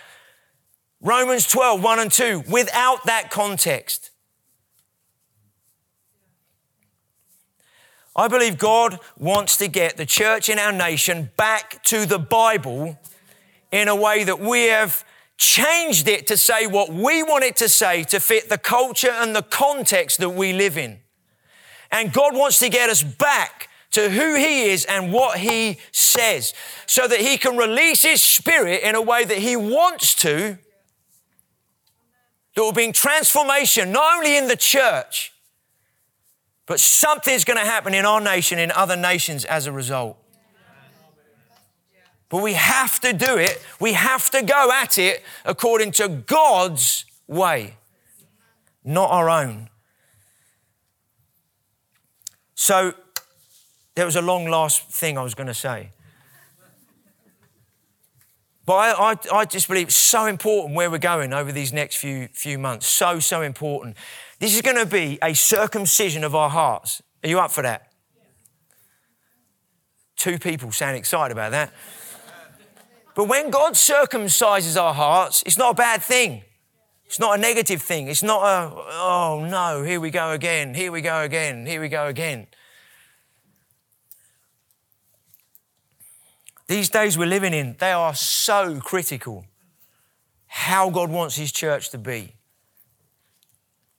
[1.01, 4.11] Romans 12, 1 and 2 without that context.
[8.19, 12.99] I believe God wants to get the church in our nation back to the Bible
[13.71, 15.05] in a way that we have
[15.37, 19.33] changed it to say what we want it to say to fit the culture and
[19.33, 20.99] the context that we live in.
[21.91, 26.53] And God wants to get us back to who He is and what He says
[26.87, 30.57] so that He can release His Spirit in a way that He wants to.
[32.53, 35.31] There will be transformation, not only in the church,
[36.69, 40.17] but something's going to happen in our nation, in other nations as a result.
[42.29, 47.05] But we have to do it, we have to go at it according to God's
[47.25, 47.73] way,
[48.83, 49.71] not our own.
[52.53, 52.93] So
[53.95, 55.89] there was a long last thing I was going to say.
[58.67, 61.95] But I, I, I, just believe it's so important where we're going over these next
[61.95, 62.85] few, few months.
[62.85, 63.97] So, so important.
[64.39, 67.01] This is going to be a circumcision of our hearts.
[67.23, 67.91] Are you up for that?
[70.15, 71.73] Two people sound excited about that.
[73.15, 76.43] But when God circumcises our hearts, it's not a bad thing.
[77.05, 78.07] It's not a negative thing.
[78.07, 81.89] It's not a, oh no, here we go again, here we go again, here we
[81.89, 82.47] go again.
[86.67, 89.45] These days we're living in, they are so critical.
[90.45, 92.35] How God wants His church to be.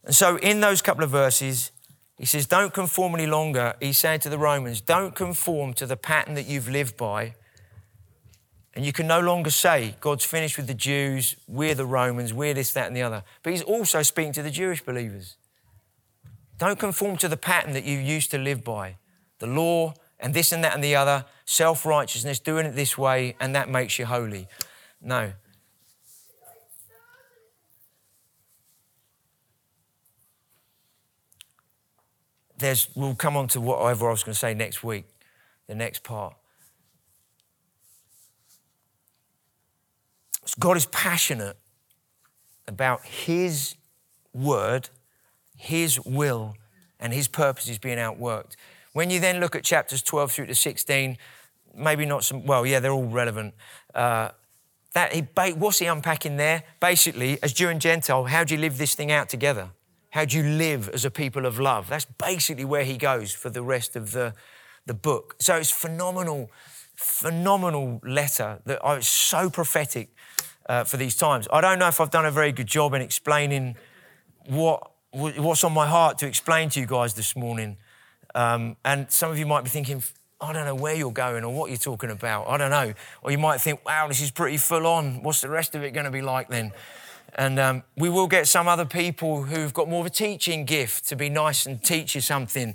[0.04, 1.72] And so, in those couple of verses,
[2.16, 3.74] he says, Don't conform any longer.
[3.80, 7.34] He's saying to the Romans, Don't conform to the pattern that you've lived by.
[8.74, 12.54] And you can no longer say, God's finished with the Jews, we're the Romans, we're
[12.54, 13.24] this, that, and the other.
[13.42, 15.36] But he's also speaking to the Jewish believers.
[16.56, 18.96] Don't conform to the pattern that you used to live by.
[19.38, 23.34] The law and this and that and the other, self righteousness, doing it this way,
[23.40, 24.46] and that makes you holy.
[25.00, 25.32] No.
[32.60, 35.04] There's, we'll come on to whatever I was going to say next week,
[35.66, 36.34] the next part.
[40.58, 41.56] God is passionate
[42.68, 43.76] about His
[44.32, 44.90] word,
[45.56, 46.54] His will,
[46.98, 48.56] and His purposes being outworked.
[48.92, 51.16] When you then look at chapters 12 through to 16,
[51.74, 53.54] maybe not some, well, yeah, they're all relevant.
[53.94, 54.30] Uh,
[54.92, 56.64] that he, what's he unpacking there?
[56.80, 59.70] Basically, as Jew and Gentile, how do you live this thing out together?
[60.10, 61.88] How do you live as a people of love?
[61.88, 64.34] That's basically where he goes for the rest of the,
[64.86, 65.36] the book.
[65.38, 66.50] So it's phenomenal,
[66.96, 70.10] phenomenal letter that I was so prophetic
[70.68, 71.46] uh, for these times.
[71.52, 73.76] I don't know if I've done a very good job in explaining
[74.46, 77.76] what, what's on my heart to explain to you guys this morning.
[78.34, 80.02] Um, and some of you might be thinking,
[80.40, 82.48] I don't know where you're going or what you're talking about.
[82.48, 82.94] I don't know.
[83.22, 85.22] Or you might think, wow, this is pretty full on.
[85.22, 86.72] What's the rest of it going to be like then?
[87.36, 91.08] And um, we will get some other people who've got more of a teaching gift
[91.08, 92.74] to be nice and teach you something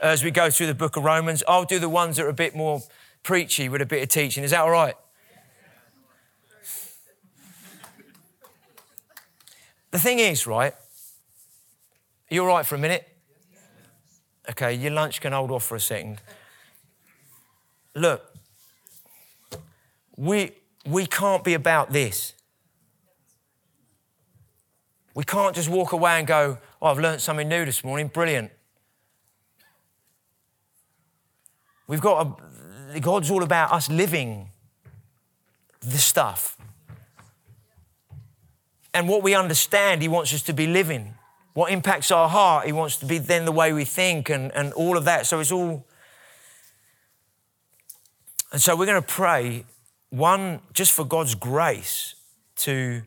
[0.00, 1.42] as we go through the book of Romans.
[1.46, 2.82] I'll do the ones that are a bit more
[3.22, 4.44] preachy with a bit of teaching.
[4.44, 4.94] Is that all right?
[9.90, 10.74] The thing is, right?
[12.28, 13.08] You all right for a minute?
[14.48, 16.20] Okay, your lunch can hold off for a second.
[17.94, 18.24] Look,
[20.16, 20.52] we,
[20.86, 22.34] we can't be about this.
[25.14, 28.50] We can't just walk away and go, Oh, I've learned something new this morning, brilliant.
[31.86, 32.40] We've got
[32.94, 34.50] a, God's all about us living
[35.80, 36.56] the stuff
[38.92, 41.14] and what we understand, He wants us to be living.
[41.54, 44.72] What impacts our heart, He wants to be then the way we think and, and
[44.72, 45.26] all of that.
[45.26, 45.86] So it's all.
[48.52, 49.64] And so we're going to pray,
[50.10, 52.16] one, just for God's grace
[52.56, 53.02] to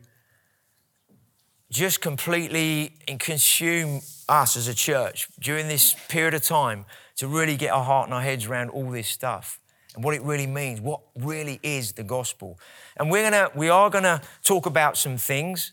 [1.70, 6.84] just completely consume us as a church during this period of time
[7.16, 9.60] to really get our heart and our heads around all this stuff
[9.94, 12.58] and what it really means, what really is the gospel.
[12.96, 15.72] And we're gonna, we are gonna talk about some things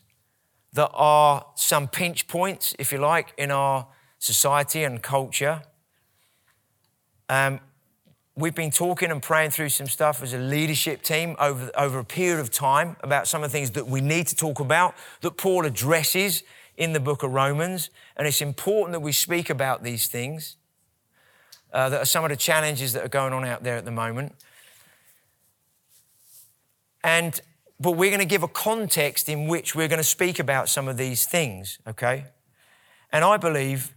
[0.73, 3.87] that are some pinch points, if you like, in our
[4.19, 5.61] society and culture.
[7.27, 7.59] Um,
[8.35, 12.05] we've been talking and praying through some stuff as a leadership team over, over a
[12.05, 15.37] period of time about some of the things that we need to talk about that
[15.37, 16.43] Paul addresses
[16.77, 17.89] in the book of Romans.
[18.15, 20.55] And it's important that we speak about these things.
[21.73, 23.91] Uh, that are some of the challenges that are going on out there at the
[23.91, 24.35] moment.
[27.01, 27.39] And
[27.79, 30.87] but we're going to give a context in which we're going to speak about some
[30.87, 32.25] of these things, okay?
[33.11, 33.95] And I believe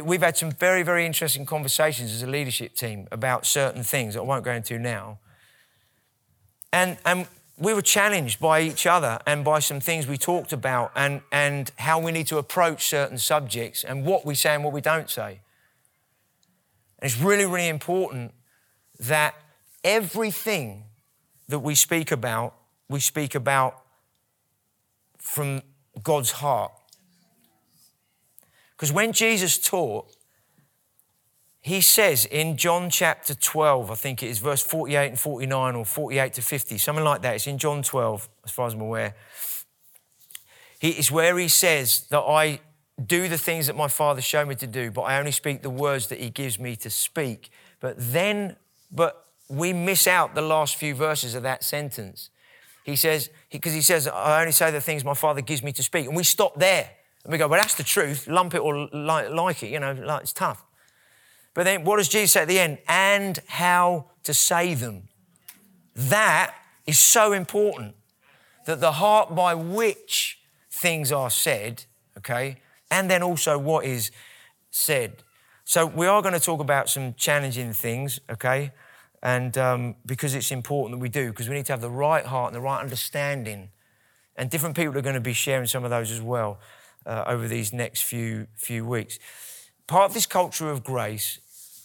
[0.00, 4.20] we've had some very, very interesting conversations as a leadership team about certain things that
[4.20, 5.18] I won't go into now.
[6.72, 7.26] And, and
[7.58, 11.70] we were challenged by each other and by some things we talked about and, and
[11.76, 15.10] how we need to approach certain subjects and what we say and what we don't
[15.10, 15.40] say.
[16.98, 18.32] And it's really, really important
[19.00, 19.34] that
[19.84, 20.84] everything
[21.48, 22.54] that we speak about
[22.92, 23.82] we speak about
[25.18, 25.62] from
[26.02, 26.72] God's heart.
[28.82, 30.12] Because when Jesus taught,
[31.60, 35.84] he says in John chapter 12, I think it is verse 48 and 49 or
[35.84, 37.36] 48 to 50, something like that.
[37.36, 39.14] It's in John 12, as far as I'm aware.
[40.80, 42.58] He, It's where he says that I
[43.06, 45.70] do the things that my Father showed me to do, but I only speak the
[45.70, 47.52] words that he gives me to speak.
[47.78, 48.56] But then,
[48.90, 52.30] but we miss out the last few verses of that sentence.
[52.82, 55.70] He says, because he, he, says, I only say the things my father gives me
[55.70, 56.08] to speak.
[56.08, 56.90] And we stop there.
[57.24, 58.26] And we go, well, that's the truth.
[58.26, 60.64] Lump it or like, like it, you know, like it's tough.
[61.54, 62.78] But then what does Jesus say at the end?
[62.88, 65.08] And how to say them.
[65.94, 66.54] That
[66.86, 67.94] is so important.
[68.66, 71.84] That the heart by which things are said,
[72.18, 72.58] okay,
[72.90, 74.10] and then also what is
[74.70, 75.22] said.
[75.64, 78.72] So we are going to talk about some challenging things, okay?
[79.22, 82.26] and um, because it's important that we do, because we need to have the right
[82.26, 83.70] heart and the right understanding
[84.36, 86.58] And different people are going to be sharing some of those as well
[87.06, 89.18] uh, over these next few, few weeks.
[89.86, 91.40] Part of this culture of grace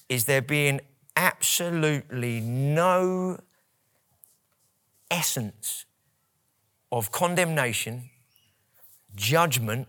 [0.09, 0.81] is there being
[1.15, 3.39] absolutely no
[5.09, 5.85] essence
[6.91, 8.09] of condemnation,
[9.15, 9.87] judgment,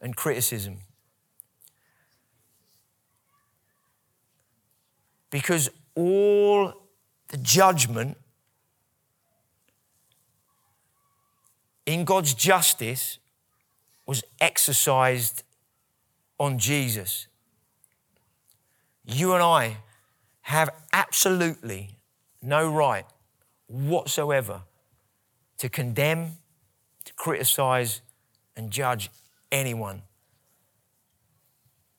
[0.00, 0.78] and criticism.
[5.30, 6.72] Because all
[7.28, 8.16] the judgment
[11.86, 13.18] in God's justice
[14.06, 15.42] was exercised
[16.38, 17.26] on Jesus.
[19.04, 19.78] You and I
[20.42, 21.98] have absolutely
[22.40, 23.04] no right
[23.66, 24.62] whatsoever
[25.58, 26.36] to condemn,
[27.04, 28.00] to criticize,
[28.56, 29.10] and judge
[29.50, 30.02] anyone.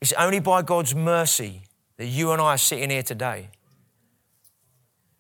[0.01, 1.63] It's only by God's mercy
[1.97, 3.49] that you and I are sitting here today.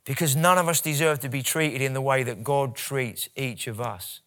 [0.05, 3.67] Because none of us deserve to be treated in the way that God treats each
[3.67, 4.21] of us.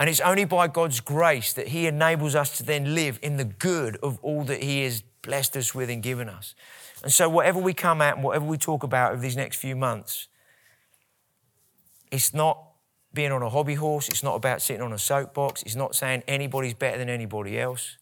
[0.00, 3.44] And it's only by God's grace that He enables us to then live in the
[3.44, 6.54] good of all that He has blessed us with and given us.
[7.02, 9.76] And so, whatever we come at and whatever we talk about over these next few
[9.76, 10.28] months,
[12.10, 12.64] it's not
[13.12, 16.22] being on a hobby horse, it's not about sitting on a soapbox, it's not saying
[16.26, 17.98] anybody's better than anybody else.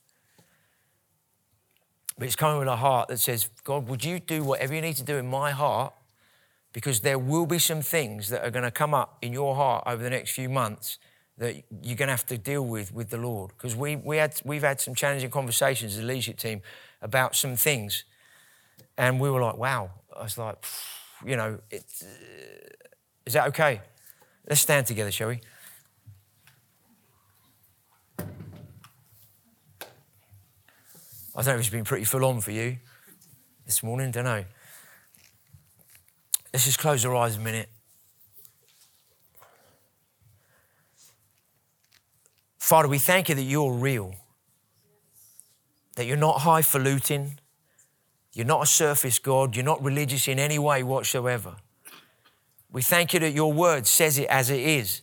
[2.16, 4.96] But it's coming with a heart that says, God, would you do whatever you need
[4.96, 5.94] to do in my heart?
[6.72, 9.82] Because there will be some things that are going to come up in your heart
[9.84, 10.99] over the next few months
[11.39, 13.53] that you're going to have to deal with with the Lord.
[13.57, 16.62] Because we, we had, we've had some challenging conversations as a leadership team
[17.01, 18.05] about some things.
[18.97, 19.91] And we were like, wow.
[20.16, 20.64] I was like,
[21.24, 22.07] you know, it, uh,
[23.24, 23.80] is that okay?
[24.49, 25.41] Let's stand together, shall we?
[31.36, 32.78] I don't know if it's been pretty full on for you
[33.64, 34.45] this morning, don't know.
[36.53, 37.68] Let's just close our eyes a minute.
[42.68, 44.14] Father, we thank you that you're real,
[45.96, 47.38] that you're not highfalutin,
[48.34, 51.56] you're not a surface God, you're not religious in any way whatsoever.
[52.70, 55.00] We thank you that your word says it as it is.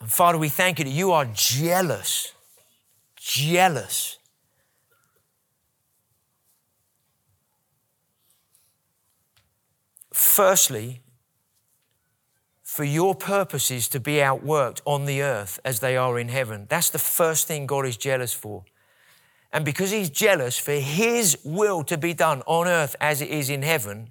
[0.00, 2.34] And Father, we thank you that you are jealous,
[3.16, 4.18] jealous.
[10.12, 11.00] Firstly,
[12.72, 16.64] for your purposes to be outworked on the earth as they are in heaven.
[16.70, 18.64] That's the first thing God is jealous for.
[19.52, 23.50] And because he's jealous for his will to be done on earth as it is
[23.50, 24.08] in heaven,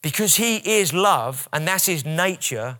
[0.00, 2.78] because he is love and that's his nature,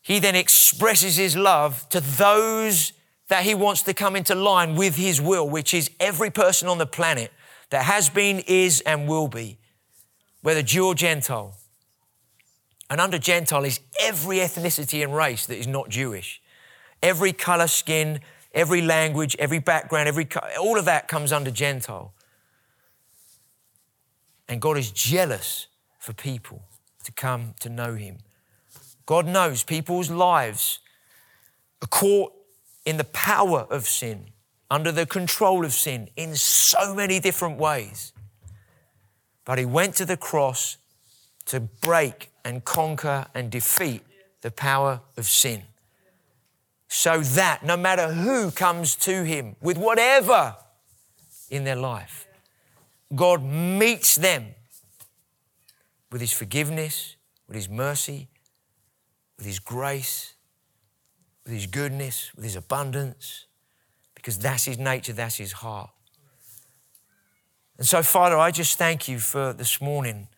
[0.00, 2.92] he then expresses his love to those
[3.26, 6.78] that he wants to come into line with his will, which is every person on
[6.78, 7.32] the planet
[7.70, 9.58] that has been, is, and will be,
[10.42, 11.56] whether Jew or Gentile.
[12.90, 16.42] And under Gentile is every ethnicity and race that is not Jewish.
[17.02, 18.20] Every color, skin,
[18.52, 20.28] every language, every background, every
[20.60, 22.12] all of that comes under Gentile.
[24.48, 25.68] And God is jealous
[25.98, 26.62] for people
[27.04, 28.18] to come to know Him.
[29.06, 30.80] God knows people's lives
[31.82, 32.32] are caught
[32.84, 34.26] in the power of sin,
[34.70, 38.12] under the control of sin in so many different ways.
[39.44, 40.76] But He went to the cross
[41.46, 44.02] to break and conquer and defeat
[44.42, 45.62] the power of sin
[46.92, 50.54] so that no matter who comes to him with whatever
[51.48, 52.28] in their life,
[53.16, 54.48] God meets them
[56.10, 57.16] with his forgiveness,
[57.48, 58.28] with his mercy,
[59.38, 60.34] with his grace,
[61.44, 63.46] with his goodness, with his abundance,
[64.14, 65.90] because that's his nature, that's his heart.
[67.82, 70.28] And so, Father, I just thank you for this morning.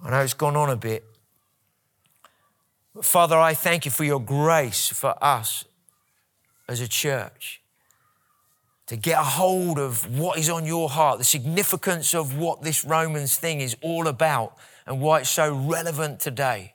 [0.00, 1.04] I know it's gone on a bit.
[2.94, 5.64] But Father, I thank you for your grace for us
[6.68, 7.60] as a church
[8.86, 12.84] to get a hold of what is on your heart, the significance of what this
[12.84, 14.56] Romans thing is all about,
[14.86, 16.74] and why it's so relevant today.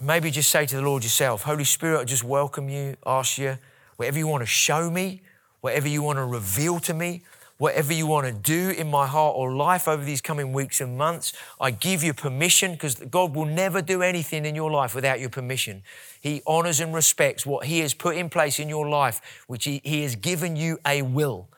[0.00, 3.58] maybe just say to the Lord yourself, Holy Spirit, I just welcome you, ask you,
[3.98, 5.20] whatever you want to show me,
[5.60, 7.22] whatever you want to reveal to me,
[7.58, 10.96] whatever you want to do in my heart or life over these coming weeks and
[10.96, 11.32] months.
[11.60, 15.30] I give you permission because God will never do anything in your life without your
[15.30, 15.82] permission.
[16.20, 19.80] He honors and respects what He has put in place in your life, which He,
[19.82, 21.48] he has given you a will.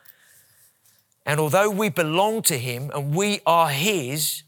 [1.27, 4.43] And although we belong to Him and we are His,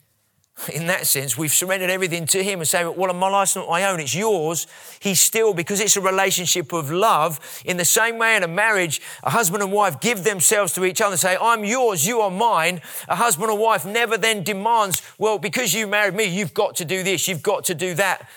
[0.72, 1.36] in that sense.
[1.36, 4.66] We've surrendered everything to Him and say, Well, my life's not my own, it's yours.
[5.00, 9.00] He's still, because it's a relationship of love, in the same way in a marriage,
[9.22, 12.30] a husband and wife give themselves to each other and say, I'm yours, you are
[12.30, 12.80] mine.
[13.08, 16.84] A husband and wife never then demands, Well, because you married me, you've got to
[16.84, 18.28] do this, you've got to do that.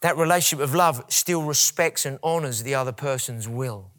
[0.00, 3.92] That relationship of love still respects and honors the other person's will.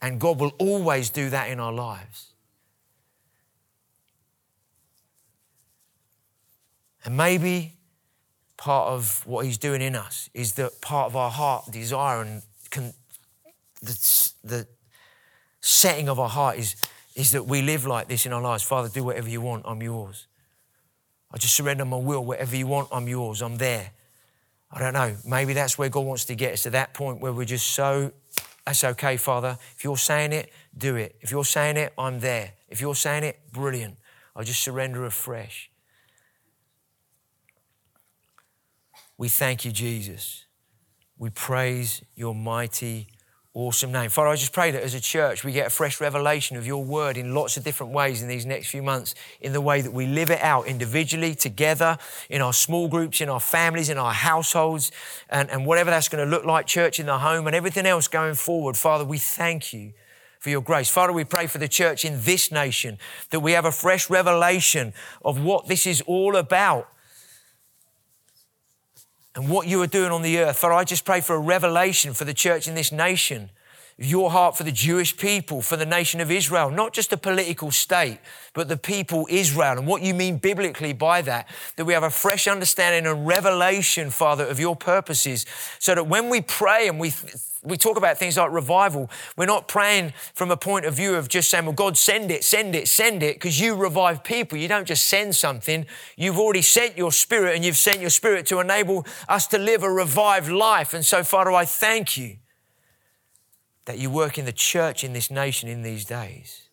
[0.00, 2.32] And God will always do that in our lives.
[7.04, 7.74] And maybe
[8.56, 12.42] part of what He's doing in us is that part of our heart desire and
[12.70, 12.92] can,
[13.80, 14.66] the, the
[15.60, 16.76] setting of our heart is,
[17.14, 18.62] is that we live like this in our lives.
[18.62, 20.26] Father, do whatever you want, I'm yours.
[21.32, 22.24] I just surrender my will.
[22.24, 23.42] Whatever you want, I'm yours.
[23.42, 23.90] I'm there.
[24.70, 25.16] I don't know.
[25.24, 28.12] Maybe that's where God wants to get us to that point where we're just so,
[28.64, 29.58] that's okay, Father.
[29.76, 31.16] If you're saying it, do it.
[31.20, 32.52] If you're saying it, I'm there.
[32.68, 33.96] If you're saying it, brilliant.
[34.36, 35.70] I just surrender afresh.
[39.18, 40.44] We thank you, Jesus.
[41.18, 43.08] We praise your mighty,
[43.52, 44.10] awesome name.
[44.10, 46.84] Father, I just pray that as a church we get a fresh revelation of your
[46.84, 49.92] word in lots of different ways in these next few months, in the way that
[49.92, 51.98] we live it out individually, together,
[52.30, 54.92] in our small groups, in our families, in our households,
[55.28, 58.06] and, and whatever that's going to look like, church in the home, and everything else
[58.06, 58.76] going forward.
[58.76, 59.94] Father, we thank you
[60.38, 60.88] for your grace.
[60.88, 62.98] Father, we pray for the church in this nation
[63.30, 64.92] that we have a fresh revelation
[65.24, 66.88] of what this is all about
[69.34, 70.58] and what you are doing on the earth.
[70.58, 73.50] For I just pray for a revelation for the church in this nation,
[73.98, 77.72] your heart for the Jewish people, for the nation of Israel, not just a political
[77.72, 78.20] state,
[78.54, 81.48] but the people Israel, and what you mean biblically by that.
[81.76, 85.46] That we have a fresh understanding and revelation, Father, of your purposes,
[85.80, 87.12] so that when we pray and we
[87.64, 89.10] we talk about things like revival.
[89.36, 92.44] We're not praying from a point of view of just saying, well, God, send it,
[92.44, 94.56] send it, send it, because you revive people.
[94.56, 95.84] You don't just send something.
[96.16, 99.82] You've already sent your spirit and you've sent your spirit to enable us to live
[99.82, 100.94] a revived life.
[100.94, 102.36] And so, Father, I thank you
[103.88, 106.67] that you work in the church in this nation in these days.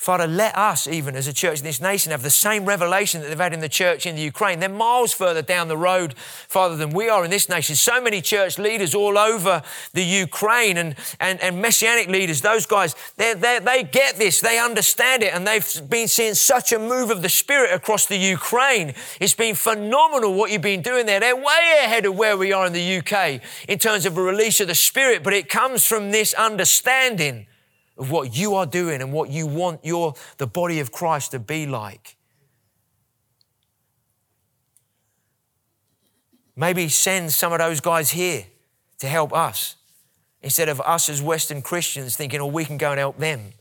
[0.00, 3.28] Father, let us, even as a church in this nation, have the same revelation that
[3.28, 4.58] they've had in the church in the Ukraine.
[4.58, 7.76] They're miles further down the road, Father, than we are in this nation.
[7.76, 12.96] So many church leaders all over the Ukraine and, and, and messianic leaders, those guys,
[13.18, 17.20] they they get this, they understand it, and they've been seeing such a move of
[17.20, 18.94] the Spirit across the Ukraine.
[19.20, 21.20] It's been phenomenal what you've been doing there.
[21.20, 24.62] They're way ahead of where we are in the UK in terms of a release
[24.62, 27.48] of the Spirit, but it comes from this understanding
[28.00, 31.38] of what you are doing and what you want your, the body of Christ to
[31.38, 32.16] be like.
[36.56, 38.44] Maybe send some of those guys here
[38.98, 39.76] to help us
[40.42, 43.52] instead of us as Western Christians thinking, oh, we can go and help them.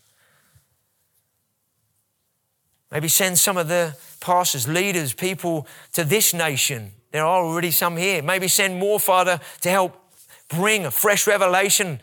[2.92, 6.94] Maybe send some of the pastors, leaders, people to this nation.
[7.12, 8.22] There are already some here.
[8.22, 9.98] Maybe send more, Father, to help
[10.48, 12.00] bring a fresh revelation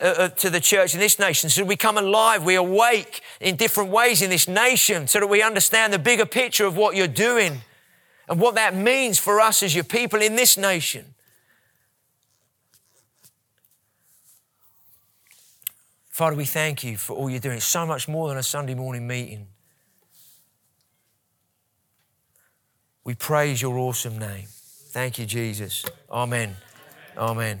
[0.00, 3.56] uh, uh, to the church in this nation so we come alive, we awake in
[3.56, 7.06] different ways in this nation so that we understand the bigger picture of what you're
[7.06, 7.62] doing
[8.28, 11.14] and what that means for us as your people in this nation.
[16.10, 17.58] Father, we thank you for all you're doing.
[17.58, 19.46] It's so much more than a Sunday morning meeting.
[23.04, 24.46] We praise your awesome name.
[24.90, 25.84] Thank you, Jesus.
[26.10, 26.56] Amen.
[27.16, 27.60] Amen.